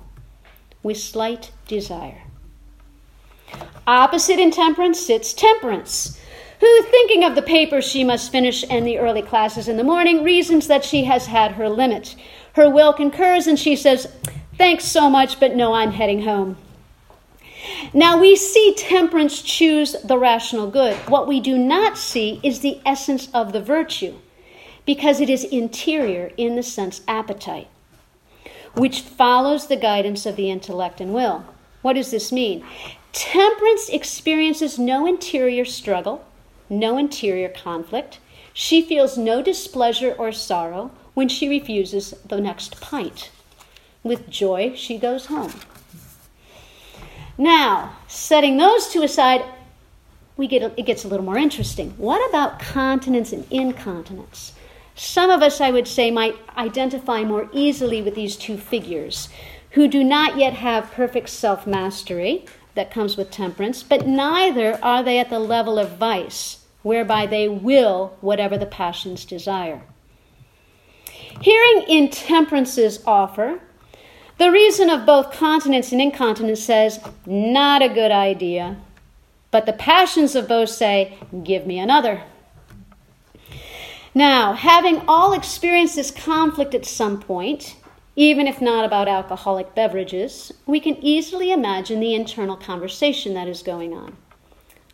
with 0.83 0.99
slight 0.99 1.51
desire. 1.67 2.23
Opposite 3.87 4.39
intemperance 4.39 5.01
sits 5.01 5.33
temperance, 5.33 6.21
who, 6.61 6.83
thinking 6.85 7.25
of 7.25 7.35
the 7.35 7.43
papers 7.43 7.85
she 7.85 8.05
must 8.05 8.33
finish 8.33 8.65
and 8.71 8.87
the 8.87 8.99
early 8.99 9.23
classes 9.23 9.69
in 9.69 9.77
the 9.77 9.85
morning, 9.85 10.23
reasons 10.23 10.67
that 10.69 10.85
she 10.85 11.05
has 11.05 11.27
had 11.27 11.53
her 11.53 11.69
limit. 11.69 12.17
Her 12.57 12.71
will 12.71 12.95
concurs, 12.95 13.47
and 13.47 13.59
she 13.59 13.77
says, 13.77 14.11
Thanks 14.57 14.87
so 14.87 15.11
much, 15.11 15.38
but 15.38 15.55
no, 15.55 15.75
I'm 15.75 15.92
heading 15.92 16.23
home. 16.23 16.57
Now 17.92 18.19
we 18.19 18.35
see 18.35 18.75
temperance 18.75 19.42
choose 19.42 19.95
the 20.03 20.16
rational 20.16 20.71
good. 20.71 20.97
What 21.11 21.29
we 21.29 21.38
do 21.38 21.59
not 21.59 21.99
see 21.99 22.40
is 22.42 22.61
the 22.61 22.81
essence 22.87 23.29
of 23.35 23.53
the 23.53 23.61
virtue, 23.61 24.14
because 24.87 25.21
it 25.21 25.29
is 25.29 25.45
interior 25.45 26.33
in 26.38 26.57
the 26.57 26.62
sense 26.62 27.03
appetite, 27.07 27.69
which 28.73 29.03
follows 29.03 29.66
the 29.66 29.77
guidance 29.77 30.25
of 30.25 30.37
the 30.37 30.51
intellect 30.51 30.99
and 30.99 31.12
will. 31.12 31.45
What 31.83 31.92
does 31.92 32.11
this 32.11 32.33
mean? 32.33 32.64
Temperance 33.12 33.90
experiences 33.90 34.79
no 34.79 35.07
interior 35.07 35.66
struggle, 35.66 36.25
no 36.71 36.97
interior 36.97 37.51
conflict. 37.51 38.19
She 38.55 38.81
feels 38.81 39.19
no 39.19 39.42
displeasure 39.42 40.14
or 40.16 40.33
sorrow 40.33 40.90
when 41.17 41.31
she 41.31 41.49
refuses 41.49 42.13
the 42.27 42.39
next 42.39 42.79
pint. 42.79 43.31
With 44.03 44.29
joy, 44.29 44.75
she 44.77 44.99
goes 44.99 45.27
home. 45.27 45.55
Now, 47.39 47.97
setting 48.07 48.59
those 48.59 48.89
two 48.89 49.03
aside, 49.03 49.43
we 50.37 50.47
get 50.47 50.75
it 50.77 50.85
gets 50.85 51.07
a 51.07 51.09
little 51.09 51.25
more 51.25 51.39
interesting. 51.39 51.93
What 51.97 52.29
about 52.29 52.59
continence 52.59 53.33
and 53.33 53.47
incontinence? 53.51 54.53
Some 54.95 55.31
of 55.31 55.41
us, 55.41 55.59
I 55.59 55.71
would 55.71 55.89
say, 55.89 56.11
might 56.11 56.37
identify 56.55 57.25
more 57.25 57.49
easily 57.51 58.03
with 58.03 58.15
these 58.15 58.37
two 58.37 58.59
figures 58.59 59.31
who 59.71 59.89
do 59.89 60.05
not 60.05 60.37
yet 60.37 60.53
have 60.53 60.93
perfect 60.93 61.31
self 61.31 61.67
mastery 61.67 62.45
that 62.75 62.91
comes 62.91 63.17
with 63.17 63.31
temperance, 63.31 63.83
but 63.83 64.07
neither 64.07 64.79
are 64.85 65.03
they 65.03 65.19
at 65.19 65.31
the 65.31 65.39
level 65.39 65.79
of 65.79 65.97
vice, 65.97 66.67
whereby 66.83 67.25
they 67.25 67.49
will 67.49 68.19
whatever 68.21 68.59
the 68.59 68.67
passions 68.67 69.25
desire. 69.25 69.83
Hearing 71.40 71.85
intemperance's 71.88 73.03
offer, 73.07 73.61
the 74.38 74.51
reason 74.51 74.90
of 74.90 75.07
both 75.07 75.33
continence 75.33 75.92
and 75.92 76.01
incontinence 76.01 76.62
says, 76.62 77.01
not 77.25 77.83
a 77.83 77.88
good 77.88 78.11
idea. 78.11 78.77
But 79.51 79.66
the 79.66 79.72
passions 79.72 80.35
of 80.35 80.49
both 80.49 80.68
say, 80.68 81.18
give 81.44 81.66
me 81.66 81.79
another. 81.79 82.22
Now, 84.14 84.55
having 84.55 85.03
all 85.07 85.33
experienced 85.33 85.96
this 85.96 86.11
conflict 86.11 86.75
at 86.75 86.87
some 86.87 87.20
point, 87.20 87.77
even 88.16 88.46
if 88.46 88.62
not 88.62 88.85
about 88.85 89.09
alcoholic 89.09 89.75
beverages, 89.75 90.53
we 90.64 90.81
can 90.81 90.96
easily 91.05 91.53
imagine 91.53 92.01
the 92.01 92.14
internal 92.14 92.57
conversation 92.57 93.35
that 93.35 93.46
is 93.46 93.62
going 93.62 93.92
on. 93.92 94.16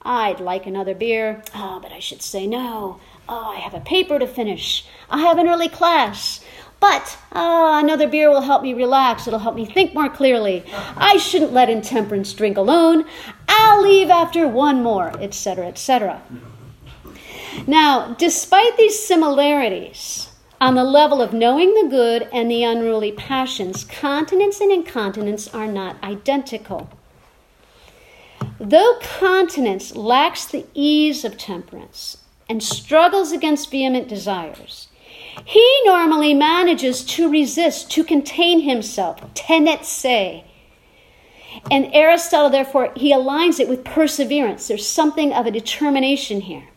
I'd 0.03 0.41
like 0.41 0.67
another 0.67 0.95
beer. 0.95 1.43
Oh, 1.55 1.79
but 1.81 1.93
I 1.93 2.01
should 2.01 2.23
say 2.23 2.47
no. 2.49 2.99
Oh, 3.29 3.53
I 3.57 3.61
have 3.61 3.75
a 3.75 3.81
paper 3.81 4.19
to 4.19 4.27
finish. 4.27 4.85
I 5.09 5.21
have 5.21 5.39
an 5.39 5.49
early 5.49 5.69
class. 5.69 6.41
But 6.81 7.17
oh, 7.31 7.79
another 7.79 8.09
beer 8.09 8.29
will 8.29 8.41
help 8.41 8.63
me 8.63 8.75
relax. 8.75 9.29
It'll 9.29 9.39
help 9.39 9.55
me 9.55 9.65
think 9.65 9.95
more 9.95 10.09
clearly. 10.09 10.65
I 10.97 11.17
shouldn't 11.17 11.53
let 11.53 11.71
intemperance 11.71 12.33
drink 12.33 12.57
alone. 12.57 13.05
I'll 13.49 13.81
leave 13.81 14.11
after 14.11 14.49
one 14.49 14.83
more, 14.83 15.13
etc., 15.21 15.69
etc. 15.69 16.21
Now, 17.69 18.15
despite 18.19 18.77
these 18.77 18.99
similarities, 18.99 20.31
on 20.61 20.75
the 20.75 20.83
level 20.83 21.23
of 21.23 21.33
knowing 21.33 21.75
the 21.75 21.89
good 21.89 22.29
and 22.33 22.51
the 22.51 22.65
unruly 22.65 23.13
passions, 23.13 23.85
continence 23.85 24.61
and 24.61 24.73
incontinence 24.73 25.47
are 25.55 25.69
not 25.69 26.03
identical. 26.03 26.91
Though 28.59 28.99
continence 29.01 29.95
lacks 29.95 30.47
the 30.47 30.67
ease 30.75 31.25
of 31.25 31.39
temperance 31.39 32.22
and 32.53 32.63
struggles 32.63 33.33
against 33.33 33.71
vehement 33.71 34.09
desires, 34.09 34.89
he 35.47 35.67
normally 35.87 36.35
manages 36.35 37.03
to 37.03 37.31
resist, 37.31 37.91
to 37.91 38.05
contain 38.05 38.61
himself, 38.61 39.17
tenetse. 39.33 40.45
And 41.71 41.89
Aristotle, 41.95 42.51
therefore, 42.51 42.93
he 42.95 43.11
aligns 43.11 43.59
it 43.59 43.71
with 43.71 43.85
perseverance. 43.85 44.69
There's 44.69 44.87
something 44.87 45.33
of 45.33 45.47
a 45.47 45.51
determination 45.51 46.43
here. 46.43 46.69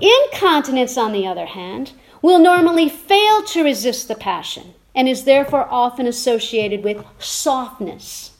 Incontinence, 0.00 0.96
on 0.96 1.12
the 1.12 1.26
other 1.26 1.46
hand, 1.46 1.92
will 2.22 2.38
normally 2.38 2.88
fail 2.88 3.42
to 3.42 3.62
resist 3.62 4.08
the 4.08 4.14
passion 4.14 4.72
and 4.94 5.06
is 5.06 5.24
therefore 5.24 5.68
often 5.70 6.06
associated 6.06 6.82
with 6.82 7.04
softness. 7.18 8.30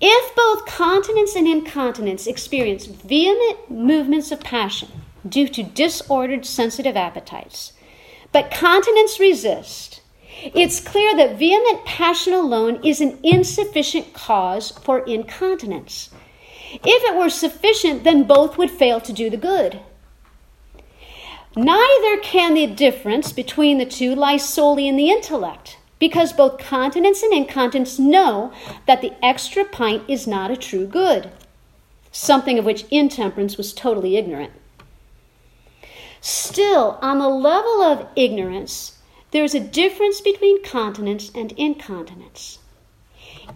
If 0.00 0.34
both 0.34 0.66
continence 0.66 1.34
and 1.34 1.48
incontinence 1.48 2.26
experience 2.26 2.86
vehement 2.86 3.70
movements 3.70 4.30
of 4.30 4.40
passion 4.40 4.88
due 5.28 5.48
to 5.48 5.62
disordered 5.62 6.46
sensitive 6.46 6.96
appetites, 6.96 7.72
but 8.32 8.50
continence 8.50 9.18
resist, 9.18 10.02
it's 10.54 10.78
clear 10.80 11.16
that 11.16 11.38
vehement 11.38 11.84
passion 11.84 12.32
alone 12.32 12.84
is 12.84 13.00
an 13.00 13.18
insufficient 13.22 14.12
cause 14.12 14.70
for 14.70 15.00
incontinence. 15.00 16.10
If 16.72 17.10
it 17.10 17.16
were 17.16 17.30
sufficient, 17.30 18.04
then 18.04 18.24
both 18.24 18.56
would 18.58 18.70
fail 18.70 19.00
to 19.00 19.12
do 19.12 19.30
the 19.30 19.36
good. 19.36 19.80
Neither 21.56 22.18
can 22.22 22.54
the 22.54 22.66
difference 22.66 23.32
between 23.32 23.78
the 23.78 23.86
two 23.86 24.14
lie 24.14 24.36
solely 24.36 24.86
in 24.86 24.96
the 24.96 25.10
intellect, 25.10 25.77
because 25.98 26.32
both 26.32 26.58
continence 26.58 27.22
and 27.22 27.32
incontinence 27.32 27.98
know 27.98 28.52
that 28.86 29.00
the 29.00 29.12
extra 29.24 29.64
pint 29.64 30.02
is 30.08 30.26
not 30.26 30.50
a 30.50 30.56
true 30.56 30.86
good, 30.86 31.30
something 32.12 32.58
of 32.58 32.64
which 32.64 32.84
intemperance 32.90 33.56
was 33.56 33.72
totally 33.72 34.16
ignorant. 34.16 34.52
Still, 36.20 36.98
on 37.00 37.18
the 37.18 37.28
level 37.28 37.82
of 37.82 38.06
ignorance, 38.16 38.98
there 39.30 39.44
is 39.44 39.54
a 39.54 39.60
difference 39.60 40.20
between 40.20 40.62
continence 40.62 41.30
and 41.34 41.52
incontinence. 41.52 42.58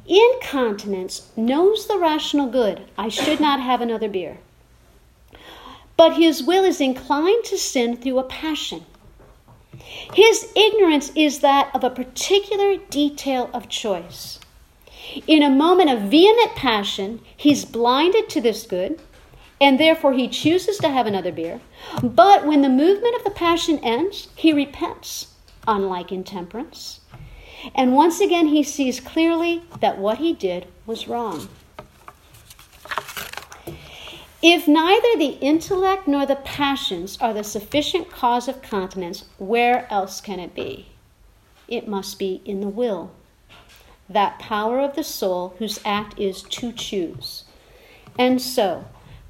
Incontinence 0.07 1.31
knows 1.37 1.87
the 1.87 1.99
rational 1.99 2.47
good. 2.47 2.83
I 2.97 3.09
should 3.09 3.41
not 3.41 3.61
have 3.61 3.81
another 3.81 4.09
beer 4.09 4.39
but 6.03 6.17
his 6.17 6.43
will 6.43 6.65
is 6.65 6.81
inclined 6.81 7.45
to 7.45 7.57
sin 7.57 7.97
through 7.97 8.19
a 8.19 8.25
passion. 8.25 8.85
His 10.15 10.53
ignorance 10.55 11.11
is 11.15 11.41
that 11.41 11.71
of 11.75 11.85
a 11.85 11.91
particular 11.91 12.77
detail 12.91 13.51
of 13.53 13.69
choice. 13.69 14.39
In 15.27 15.43
a 15.43 15.51
moment 15.51 15.91
of 15.91 16.11
vehement 16.11 16.55
passion, 16.55 17.21
he's 17.37 17.65
blinded 17.65 18.29
to 18.31 18.41
this 18.41 18.67
good, 18.67 19.01
and 19.61 19.79
therefore 19.79 20.13
he 20.13 20.29
chooses 20.29 20.79
to 20.79 20.89
have 20.89 21.07
another 21.07 21.33
beer. 21.33 21.61
But 22.03 22.47
when 22.47 22.63
the 22.63 22.69
movement 22.69 23.17
of 23.17 23.25
the 23.25 23.31
passion 23.31 23.79
ends, 23.83 24.29
he 24.35 24.53
repents, 24.53 25.35
unlike 25.67 26.11
intemperance. 26.11 27.01
And 27.75 27.95
once 27.95 28.21
again, 28.21 28.49
he 28.49 28.63
sees 28.63 29.01
clearly 29.01 29.63
that 29.81 29.99
what 29.99 30.19
he 30.19 30.33
did 30.33 30.67
was 30.87 31.07
wrong. 31.07 31.49
If 34.43 34.67
neither 34.67 35.17
the 35.17 35.39
intellect 35.41 36.09
nor 36.09 36.27
the 36.27 36.35
passions 36.35 37.17
are 37.21 37.33
the 37.33 37.45
sufficient 37.45 38.11
cause 38.11 38.49
of 38.49 38.61
continence, 38.61 39.25
where 39.39 39.87
else 39.89 40.21
can 40.21 40.41
it 40.41 40.53
be? 40.53 40.89
It 41.69 41.87
must 41.87 42.19
be 42.19 42.43
in 42.45 42.61
the 42.61 42.69
will, 42.69 43.13
that 44.09 44.41
power 44.41 44.81
of 44.81 44.97
the 44.97 45.05
soul 45.05 45.55
whose 45.59 45.79
act 45.85 46.19
is 46.19 46.43
to 46.43 46.73
choose. 46.73 47.45
And 48.19 48.43
so, 48.43 48.85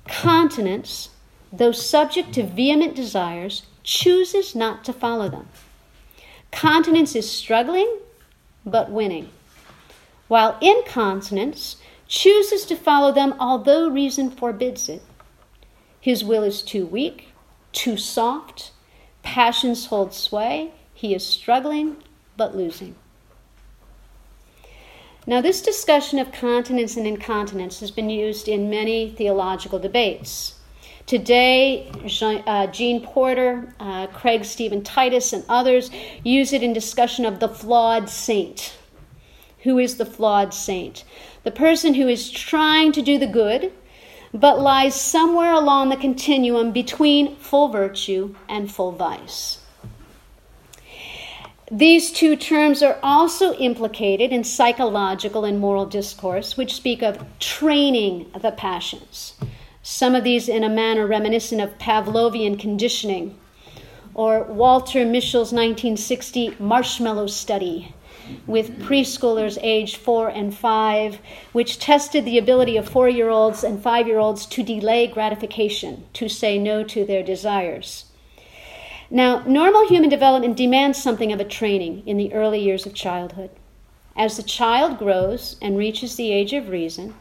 continence, 0.08 1.10
though 1.52 1.72
subject 1.72 2.32
to 2.34 2.42
vehement 2.42 2.96
desires, 2.96 3.64
chooses 3.82 4.54
not 4.54 4.82
to 4.84 4.94
follow 4.94 5.28
them. 5.28 5.48
Continence 6.52 7.14
is 7.14 7.30
struggling, 7.30 7.98
but 8.64 8.90
winning, 8.90 9.28
while 10.28 10.56
incontinence 10.62 11.76
chooses 12.12 12.66
to 12.66 12.76
follow 12.76 13.10
them 13.10 13.34
although 13.40 13.88
reason 13.88 14.30
forbids 14.30 14.86
it. 14.86 15.02
His 15.98 16.22
will 16.22 16.42
is 16.42 16.60
too 16.60 16.84
weak, 16.84 17.28
too 17.72 17.96
soft, 17.96 18.70
passions 19.22 19.86
hold 19.86 20.12
sway, 20.12 20.72
he 20.92 21.14
is 21.14 21.26
struggling 21.26 21.96
but 22.36 22.54
losing. 22.54 22.96
Now, 25.26 25.40
this 25.40 25.62
discussion 25.62 26.18
of 26.18 26.32
continence 26.32 26.98
and 26.98 27.06
incontinence 27.06 27.80
has 27.80 27.90
been 27.90 28.10
used 28.10 28.46
in 28.46 28.68
many 28.68 29.10
theological 29.10 29.78
debates. 29.78 30.60
Today, 31.06 31.90
Jean, 32.04 32.42
uh, 32.46 33.06
Porter, 33.06 33.74
uh, 33.80 34.08
Craig 34.08 34.44
Stephen 34.44 34.82
Titus, 34.82 35.32
and 35.32 35.44
others 35.48 35.90
use 36.22 36.52
it 36.52 36.62
in 36.62 36.74
discussion 36.74 37.24
of 37.24 37.40
the 37.40 37.48
flawed 37.48 38.10
saint. 38.10 38.76
Who 39.60 39.78
is 39.78 39.96
the 39.96 40.04
flawed 40.04 40.52
saint? 40.52 41.04
The 41.44 41.50
person 41.50 41.94
who 41.94 42.08
is 42.08 42.30
trying 42.30 42.92
to 42.92 43.02
do 43.02 43.18
the 43.18 43.26
good, 43.26 43.72
but 44.32 44.60
lies 44.60 44.94
somewhere 44.94 45.52
along 45.52 45.88
the 45.88 45.96
continuum 45.96 46.72
between 46.72 47.36
full 47.36 47.68
virtue 47.68 48.34
and 48.48 48.72
full 48.72 48.92
vice. 48.92 49.58
These 51.70 52.12
two 52.12 52.36
terms 52.36 52.82
are 52.82 52.98
also 53.02 53.54
implicated 53.54 54.30
in 54.30 54.44
psychological 54.44 55.44
and 55.44 55.58
moral 55.58 55.86
discourse, 55.86 56.56
which 56.56 56.74
speak 56.74 57.02
of 57.02 57.24
training 57.38 58.30
the 58.38 58.52
passions. 58.52 59.34
Some 59.82 60.14
of 60.14 60.22
these 60.22 60.48
in 60.48 60.64
a 60.64 60.68
manner 60.68 61.06
reminiscent 61.06 61.60
of 61.60 61.78
Pavlovian 61.78 62.58
conditioning, 62.58 63.38
or 64.14 64.42
Walter 64.44 65.06
Mischel's 65.06 65.50
1960 65.52 66.56
marshmallow 66.58 67.26
study, 67.26 67.94
with 68.46 68.78
preschoolers 68.80 69.58
aged 69.62 69.96
four 69.96 70.28
and 70.28 70.54
five, 70.56 71.18
which 71.52 71.78
tested 71.78 72.24
the 72.24 72.38
ability 72.38 72.76
of 72.76 72.88
four 72.88 73.08
year 73.08 73.28
olds 73.28 73.64
and 73.64 73.82
five 73.82 74.06
year 74.06 74.18
olds 74.18 74.46
to 74.46 74.62
delay 74.62 75.06
gratification, 75.06 76.04
to 76.14 76.28
say 76.28 76.58
no 76.58 76.82
to 76.84 77.04
their 77.04 77.22
desires. 77.22 78.06
Now, 79.10 79.42
normal 79.46 79.86
human 79.86 80.08
development 80.08 80.56
demands 80.56 81.02
something 81.02 81.32
of 81.32 81.40
a 81.40 81.44
training 81.44 82.02
in 82.06 82.16
the 82.16 82.32
early 82.32 82.60
years 82.60 82.86
of 82.86 82.94
childhood. 82.94 83.50
As 84.16 84.36
the 84.36 84.42
child 84.42 84.98
grows 84.98 85.56
and 85.60 85.76
reaches 85.76 86.16
the 86.16 86.32
age 86.32 86.52
of 86.52 86.68
reason, 86.68 87.14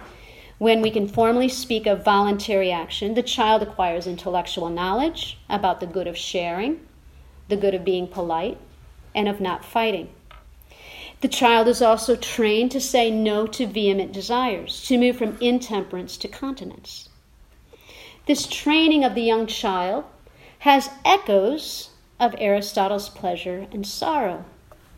when 0.57 0.81
we 0.81 0.91
can 0.91 1.07
formally 1.07 1.49
speak 1.49 1.87
of 1.87 2.05
voluntary 2.05 2.71
action, 2.71 3.13
the 3.13 3.23
child 3.23 3.61
acquires 3.63 4.07
intellectual 4.07 4.69
knowledge 4.69 5.39
about 5.49 5.79
the 5.79 5.87
good 5.87 6.07
of 6.07 6.17
sharing, 6.17 6.79
the 7.49 7.57
good 7.57 7.73
of 7.73 7.83
being 7.83 8.07
polite, 8.07 8.57
and 9.15 9.27
of 9.27 9.41
not 9.41 9.65
fighting. 9.65 10.09
The 11.21 11.27
child 11.27 11.67
is 11.67 11.81
also 11.81 12.15
trained 12.15 12.71
to 12.71 12.81
say 12.81 13.11
no 13.11 13.47
to 13.47 13.67
vehement 13.67 14.11
desires, 14.11 14.83
to 14.87 14.97
move 14.97 15.17
from 15.17 15.37
intemperance 15.39 16.17
to 16.17 16.27
continence. 16.27 17.09
This 18.25 18.47
training 18.47 19.03
of 19.03 19.15
the 19.15 19.21
young 19.21 19.47
child 19.47 20.05
has 20.59 20.89
echoes 21.05 21.91
of 22.19 22.35
Aristotle's 22.37 23.09
pleasure 23.09 23.67
and 23.71 23.85
sorrow 23.85 24.45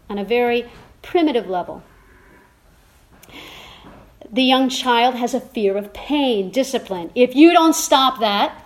on 0.09 0.17
a 0.17 0.23
very 0.23 0.69
primitive 1.01 1.49
level. 1.49 1.83
The 4.31 4.43
young 4.43 4.69
child 4.69 5.15
has 5.15 5.33
a 5.33 5.39
fear 5.39 5.77
of 5.77 5.93
pain, 5.93 6.49
discipline. 6.49 7.12
If 7.15 7.36
you 7.36 7.53
don't 7.53 7.75
stop 7.75 8.19
that, 8.19 8.63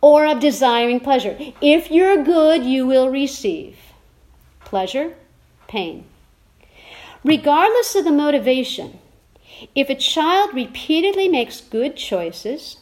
or 0.00 0.26
of 0.26 0.40
desiring 0.40 1.00
pleasure. 1.00 1.36
If 1.60 1.90
you're 1.90 2.24
good, 2.24 2.64
you 2.64 2.86
will 2.86 3.10
receive 3.10 3.76
pleasure, 4.60 5.14
pain. 5.70 6.04
Regardless 7.22 7.94
of 7.94 8.04
the 8.04 8.10
motivation, 8.10 8.98
if 9.74 9.88
a 9.88 9.94
child 9.94 10.52
repeatedly 10.52 11.28
makes 11.28 11.60
good 11.60 11.96
choices, 11.96 12.78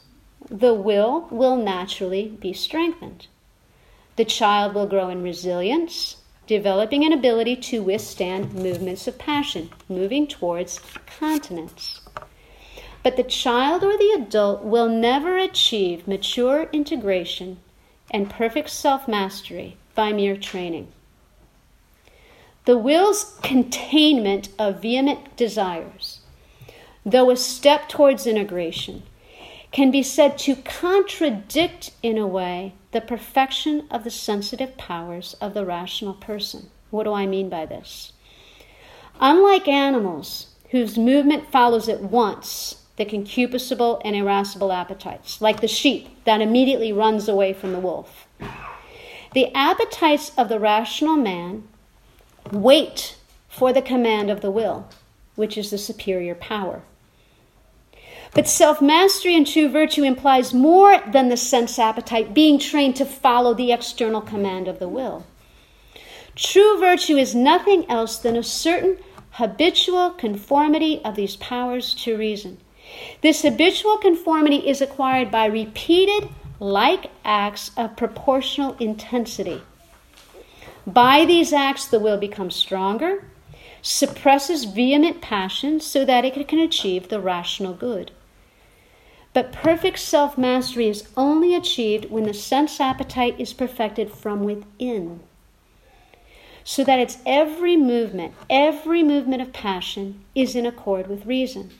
the 0.50 0.74
will 0.74 1.28
will 1.30 1.56
naturally 1.56 2.28
be 2.40 2.52
strengthened. 2.52 3.26
The 4.16 4.24
child 4.24 4.74
will 4.74 4.86
grow 4.86 5.08
in 5.10 5.22
resilience, 5.22 6.16
developing 6.46 7.04
an 7.04 7.12
ability 7.12 7.56
to 7.56 7.82
withstand 7.82 8.54
movements 8.54 9.06
of 9.06 9.18
passion, 9.18 9.70
moving 9.88 10.26
towards 10.26 10.80
continence. 11.18 12.00
But 13.02 13.16
the 13.16 13.22
child 13.22 13.84
or 13.84 13.96
the 13.96 14.16
adult 14.18 14.62
will 14.62 14.88
never 14.88 15.36
achieve 15.36 16.08
mature 16.08 16.68
integration 16.72 17.58
and 18.10 18.30
perfect 18.30 18.70
self 18.70 19.06
mastery 19.06 19.76
by 19.94 20.12
mere 20.12 20.36
training. 20.36 20.88
The 22.68 22.76
will's 22.76 23.38
containment 23.42 24.50
of 24.58 24.82
vehement 24.82 25.38
desires, 25.38 26.20
though 27.02 27.30
a 27.30 27.36
step 27.38 27.88
towards 27.88 28.26
integration, 28.26 29.04
can 29.72 29.90
be 29.90 30.02
said 30.02 30.36
to 30.40 30.54
contradict, 30.54 31.92
in 32.02 32.18
a 32.18 32.26
way, 32.26 32.74
the 32.92 33.00
perfection 33.00 33.86
of 33.90 34.04
the 34.04 34.10
sensitive 34.10 34.76
powers 34.76 35.34
of 35.40 35.54
the 35.54 35.64
rational 35.64 36.12
person. 36.12 36.68
What 36.90 37.04
do 37.04 37.14
I 37.14 37.24
mean 37.24 37.48
by 37.48 37.64
this? 37.64 38.12
Unlike 39.18 39.66
animals, 39.66 40.48
whose 40.70 40.98
movement 40.98 41.50
follows 41.50 41.88
at 41.88 42.02
once 42.02 42.82
the 42.98 43.06
concupiscible 43.06 44.02
and 44.04 44.14
irascible 44.14 44.72
appetites, 44.72 45.40
like 45.40 45.62
the 45.62 45.68
sheep 45.68 46.22
that 46.26 46.42
immediately 46.42 46.92
runs 46.92 47.30
away 47.30 47.54
from 47.54 47.72
the 47.72 47.80
wolf. 47.80 48.28
The 49.32 49.54
appetites 49.54 50.32
of 50.36 50.50
the 50.50 50.60
rational 50.60 51.16
man 51.16 51.66
wait 52.52 53.16
for 53.48 53.72
the 53.72 53.82
command 53.82 54.30
of 54.30 54.40
the 54.40 54.50
will, 54.50 54.88
which 55.34 55.58
is 55.58 55.70
the 55.70 55.78
superior 55.78 56.34
power. 56.34 56.82
But 58.34 58.46
self 58.46 58.82
mastery 58.82 59.34
and 59.34 59.46
true 59.46 59.68
virtue 59.68 60.04
implies 60.04 60.52
more 60.52 61.00
than 61.00 61.28
the 61.28 61.36
sense 61.36 61.78
appetite 61.78 62.34
being 62.34 62.58
trained 62.58 62.96
to 62.96 63.04
follow 63.04 63.54
the 63.54 63.72
external 63.72 64.20
command 64.20 64.68
of 64.68 64.78
the 64.78 64.88
will. 64.88 65.24
True 66.36 66.78
virtue 66.78 67.16
is 67.16 67.34
nothing 67.34 67.88
else 67.90 68.18
than 68.18 68.36
a 68.36 68.42
certain 68.42 68.98
habitual 69.32 70.10
conformity 70.10 71.00
of 71.04 71.16
these 71.16 71.36
powers 71.36 71.94
to 71.94 72.16
reason. 72.16 72.58
This 73.22 73.42
habitual 73.42 73.98
conformity 73.98 74.68
is 74.68 74.80
acquired 74.80 75.30
by 75.30 75.46
repeated 75.46 76.28
like 76.60 77.10
acts 77.24 77.70
of 77.76 77.96
proportional 77.96 78.76
intensity. 78.78 79.62
By 80.88 81.26
these 81.26 81.52
acts, 81.52 81.86
the 81.86 81.98
will 81.98 82.16
becomes 82.16 82.56
stronger, 82.56 83.24
suppresses 83.82 84.64
vehement 84.64 85.20
passion 85.20 85.80
so 85.80 86.02
that 86.06 86.24
it 86.24 86.48
can 86.48 86.58
achieve 86.58 87.08
the 87.08 87.20
rational 87.20 87.74
good. 87.74 88.10
But 89.34 89.52
perfect 89.52 89.98
self 89.98 90.38
mastery 90.38 90.88
is 90.88 91.06
only 91.14 91.54
achieved 91.54 92.10
when 92.10 92.24
the 92.24 92.32
sense 92.32 92.80
appetite 92.80 93.38
is 93.38 93.52
perfected 93.52 94.10
from 94.10 94.44
within. 94.44 95.20
So 96.64 96.84
that 96.84 96.98
its 96.98 97.18
every 97.26 97.76
movement, 97.76 98.32
every 98.48 99.02
movement 99.02 99.42
of 99.42 99.52
passion 99.52 100.24
is 100.34 100.56
in 100.56 100.64
accord 100.64 101.06
with 101.06 101.26
reason. 101.26 101.70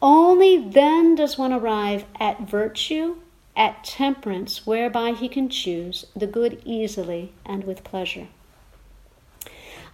Only 0.00 0.56
then 0.56 1.16
does 1.16 1.36
one 1.36 1.52
arrive 1.52 2.04
at 2.20 2.42
virtue, 2.42 3.16
at 3.56 3.84
temperance, 3.84 4.66
whereby 4.66 5.12
he 5.12 5.28
can 5.28 5.48
choose 5.48 6.06
the 6.16 6.26
good 6.26 6.60
easily 6.64 7.32
and 7.44 7.64
with 7.64 7.84
pleasure. 7.84 8.28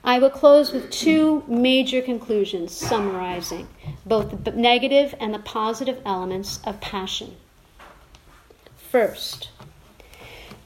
I 0.05 0.19
will 0.19 0.31
close 0.31 0.73
with 0.73 0.91
two 0.91 1.43
major 1.49 2.01
conclusions 2.01 2.73
summarizing 2.73 3.69
both 4.07 4.45
the 4.45 4.53
negative 4.53 5.15
and 5.19 5.35
the 5.35 5.41
positive 5.41 6.01
elements 6.07 6.61
of 6.65 6.81
passion. 6.81 7.37
First, 8.77 9.51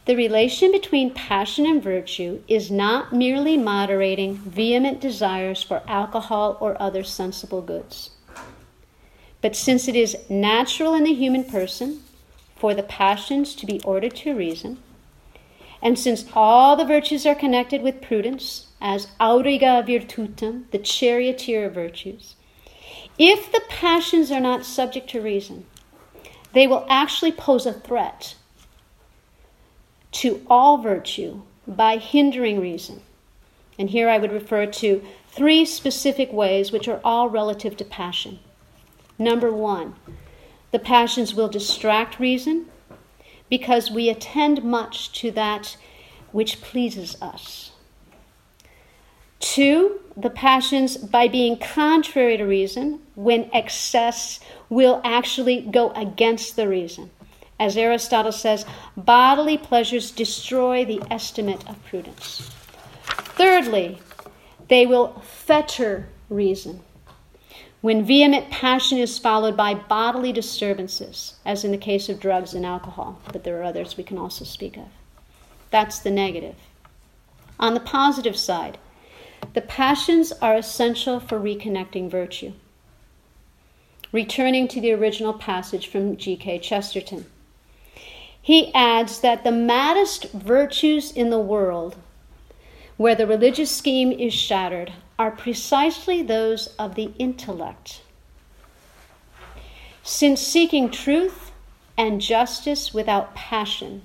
the 0.04 0.16
relation 0.16 0.70
between 0.70 1.14
passion 1.14 1.64
and 1.64 1.82
virtue 1.82 2.42
is 2.46 2.70
not 2.70 3.12
merely 3.12 3.56
moderating 3.56 4.36
vehement 4.36 5.00
desires 5.00 5.62
for 5.62 5.82
alcohol 5.88 6.56
or 6.60 6.80
other 6.80 7.02
sensible 7.02 7.62
goods. 7.62 8.10
But 9.40 9.56
since 9.56 9.88
it 9.88 9.96
is 9.96 10.16
natural 10.28 10.94
in 10.94 11.04
the 11.04 11.14
human 11.14 11.44
person 11.44 12.02
for 12.62 12.74
the 12.74 12.82
passions 12.84 13.56
to 13.56 13.66
be 13.66 13.80
ordered 13.80 14.14
to 14.14 14.36
reason, 14.36 14.78
and 15.82 15.98
since 15.98 16.26
all 16.32 16.76
the 16.76 16.84
virtues 16.84 17.26
are 17.26 17.34
connected 17.34 17.82
with 17.82 18.00
prudence, 18.00 18.68
as 18.80 19.08
auriga 19.18 19.84
virtutum, 19.84 20.70
the 20.70 20.78
charioteer 20.78 21.66
of 21.66 21.74
virtues, 21.74 22.36
if 23.18 23.50
the 23.50 23.62
passions 23.68 24.30
are 24.30 24.38
not 24.38 24.64
subject 24.64 25.10
to 25.10 25.20
reason, 25.20 25.66
they 26.52 26.68
will 26.68 26.86
actually 26.88 27.32
pose 27.32 27.66
a 27.66 27.72
threat 27.72 28.36
to 30.12 30.46
all 30.48 30.78
virtue 30.78 31.42
by 31.66 31.96
hindering 31.96 32.60
reason. 32.60 33.02
And 33.76 33.90
here 33.90 34.08
I 34.08 34.18
would 34.18 34.30
refer 34.30 34.66
to 34.66 35.02
three 35.32 35.64
specific 35.64 36.32
ways 36.32 36.70
which 36.70 36.86
are 36.86 37.00
all 37.02 37.28
relative 37.28 37.76
to 37.78 37.84
passion. 37.84 38.38
Number 39.18 39.50
one, 39.50 39.96
the 40.72 40.78
passions 40.78 41.34
will 41.34 41.48
distract 41.48 42.18
reason 42.18 42.66
because 43.48 43.90
we 43.90 44.08
attend 44.08 44.64
much 44.64 45.12
to 45.12 45.30
that 45.30 45.76
which 46.32 46.62
pleases 46.62 47.20
us. 47.20 47.72
Two, 49.38 50.00
the 50.16 50.30
passions, 50.30 50.96
by 50.96 51.28
being 51.28 51.58
contrary 51.58 52.36
to 52.38 52.44
reason, 52.44 53.00
when 53.14 53.50
excess 53.52 54.40
will 54.70 55.00
actually 55.04 55.60
go 55.60 55.90
against 55.90 56.56
the 56.56 56.68
reason. 56.68 57.10
As 57.60 57.76
Aristotle 57.76 58.32
says, 58.32 58.64
bodily 58.96 59.58
pleasures 59.58 60.10
destroy 60.10 60.84
the 60.84 61.02
estimate 61.10 61.68
of 61.68 61.84
prudence. 61.84 62.50
Thirdly, 63.04 63.98
they 64.68 64.86
will 64.86 65.20
fetter 65.20 66.08
reason 66.30 66.80
when 67.82 68.04
vehement 68.04 68.48
passion 68.48 68.96
is 68.96 69.18
followed 69.18 69.56
by 69.56 69.74
bodily 69.74 70.32
disturbances, 70.32 71.34
as 71.44 71.64
in 71.64 71.72
the 71.72 71.76
case 71.76 72.08
of 72.08 72.20
drugs 72.20 72.54
and 72.54 72.64
alcohol, 72.64 73.20
but 73.32 73.42
there 73.42 73.60
are 73.60 73.64
others 73.64 73.96
we 73.96 74.04
can 74.04 74.16
also 74.16 74.44
speak 74.44 74.76
of. 74.76 74.86
That's 75.70 75.98
the 75.98 76.10
negative. 76.10 76.54
On 77.58 77.74
the 77.74 77.80
positive 77.80 78.36
side, 78.36 78.78
the 79.54 79.60
passions 79.60 80.30
are 80.40 80.54
essential 80.54 81.18
for 81.18 81.40
reconnecting 81.40 82.08
virtue. 82.08 82.52
Returning 84.12 84.68
to 84.68 84.80
the 84.80 84.92
original 84.92 85.32
passage 85.32 85.88
from 85.88 86.16
G.K. 86.16 86.60
Chesterton, 86.60 87.26
he 88.40 88.72
adds 88.74 89.20
that 89.20 89.42
the 89.42 89.50
maddest 89.50 90.30
virtues 90.32 91.10
in 91.10 91.30
the 91.30 91.40
world, 91.40 91.96
where 93.02 93.16
the 93.16 93.26
religious 93.26 93.68
scheme 93.68 94.12
is 94.12 94.32
shattered, 94.32 94.92
are 95.18 95.32
precisely 95.32 96.22
those 96.22 96.68
of 96.78 96.94
the 96.94 97.12
intellect. 97.18 98.00
Since 100.04 100.40
seeking 100.40 100.88
truth 100.88 101.50
and 101.98 102.20
justice 102.20 102.94
without 102.94 103.34
passion, 103.34 104.02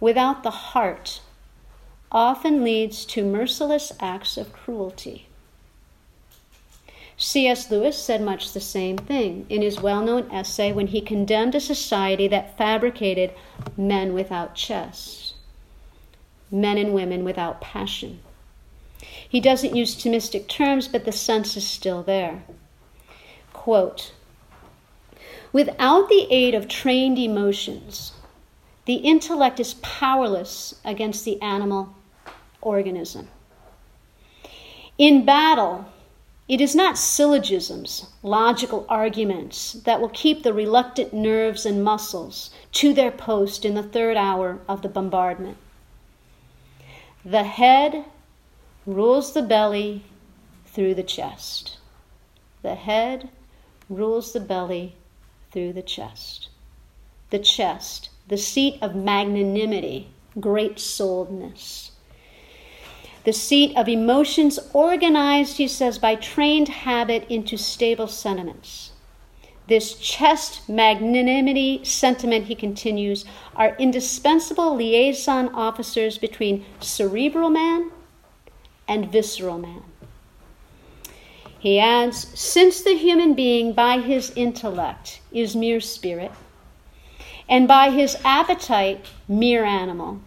without 0.00 0.42
the 0.42 0.50
heart, 0.50 1.20
often 2.10 2.64
leads 2.64 3.04
to 3.04 3.24
merciless 3.24 3.92
acts 4.00 4.36
of 4.36 4.52
cruelty. 4.52 5.26
C.S. 7.16 7.70
Lewis 7.70 7.96
said 7.96 8.20
much 8.20 8.52
the 8.52 8.60
same 8.60 8.98
thing 8.98 9.46
in 9.48 9.62
his 9.62 9.80
well 9.80 10.02
known 10.02 10.28
essay 10.32 10.72
when 10.72 10.88
he 10.88 11.00
condemned 11.00 11.54
a 11.54 11.60
society 11.60 12.26
that 12.26 12.58
fabricated 12.58 13.32
men 13.76 14.12
without 14.12 14.56
chest, 14.56 15.27
men 16.50 16.78
and 16.78 16.94
women 16.94 17.24
without 17.24 17.60
passion. 17.60 18.20
He 19.28 19.40
doesn't 19.40 19.76
use 19.76 19.94
Thomistic 19.94 20.48
terms, 20.48 20.88
but 20.88 21.04
the 21.04 21.12
sense 21.12 21.56
is 21.56 21.66
still 21.66 22.02
there. 22.02 22.44
Quote 23.52 24.12
Without 25.52 26.08
the 26.08 26.26
aid 26.30 26.54
of 26.54 26.68
trained 26.68 27.18
emotions, 27.18 28.12
the 28.84 28.96
intellect 28.96 29.60
is 29.60 29.74
powerless 29.74 30.74
against 30.84 31.24
the 31.24 31.40
animal 31.42 31.94
organism. 32.60 33.28
In 34.96 35.24
battle, 35.24 35.86
it 36.48 36.60
is 36.60 36.74
not 36.74 36.96
syllogisms, 36.96 38.06
logical 38.22 38.86
arguments 38.88 39.74
that 39.84 40.00
will 40.00 40.08
keep 40.08 40.42
the 40.42 40.54
reluctant 40.54 41.12
nerves 41.12 41.66
and 41.66 41.84
muscles 41.84 42.50
to 42.72 42.94
their 42.94 43.10
post 43.10 43.66
in 43.66 43.74
the 43.74 43.82
third 43.82 44.16
hour 44.16 44.58
of 44.66 44.80
the 44.80 44.88
bombardment. 44.88 45.58
The 47.30 47.44
head 47.44 48.04
rules 48.86 49.32
the 49.32 49.42
belly 49.42 50.04
through 50.66 50.94
the 50.94 51.02
chest. 51.02 51.76
The 52.62 52.74
head 52.74 53.28
rules 53.88 54.32
the 54.32 54.40
belly 54.40 54.94
through 55.52 55.74
the 55.74 55.82
chest. 55.82 56.48
The 57.30 57.38
chest, 57.38 58.10
the 58.28 58.38
seat 58.38 58.78
of 58.80 58.94
magnanimity, 58.94 60.08
great 60.40 60.76
souledness 60.76 61.90
the 63.28 63.32
seat 63.34 63.76
of 63.76 63.90
emotions 63.90 64.58
organized, 64.72 65.58
he 65.58 65.68
says, 65.68 65.98
by 65.98 66.14
trained 66.14 66.68
habit 66.68 67.26
into 67.28 67.58
stable 67.58 68.06
sentiments. 68.06 68.92
This 69.68 69.96
chest 69.96 70.66
magnanimity 70.66 71.84
sentiment, 71.84 72.46
he 72.46 72.54
continues, 72.54 73.26
are 73.54 73.76
indispensable 73.78 74.74
liaison 74.74 75.50
officers 75.54 76.16
between 76.16 76.64
cerebral 76.80 77.50
man 77.50 77.90
and 78.88 79.12
visceral 79.12 79.58
man. 79.58 79.82
He 81.58 81.78
adds, 81.78 82.28
since 82.38 82.80
the 82.80 82.96
human 82.96 83.34
being 83.34 83.74
by 83.74 83.98
his 84.00 84.32
intellect 84.34 85.20
is 85.32 85.54
mere 85.54 85.80
spirit, 85.82 86.32
and 87.46 87.68
by 87.68 87.90
his 87.90 88.16
appetite 88.24 89.04
mere 89.28 89.66
animal, 89.66 90.22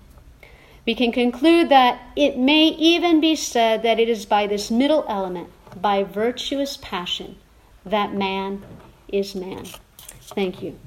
we 0.85 0.93
can 0.93 1.11
conclude 1.11 1.69
that 1.69 1.99
it 2.15 2.37
may 2.37 2.67
even 2.67 3.19
be 3.19 3.35
said 3.35 3.81
that 3.81 3.99
it 3.99 4.07
is 4.07 4.27
by 4.27 4.45
this 4.45 4.69
middle 4.69 5.03
element, 5.09 5.49
by 5.75 6.03
virtuous 6.03 6.77
passion, 6.77 7.37
that 7.83 8.13
man 8.13 8.61
is 9.11 9.35
man. 9.35 9.65
Thank 10.35 10.61
you. 10.61 10.77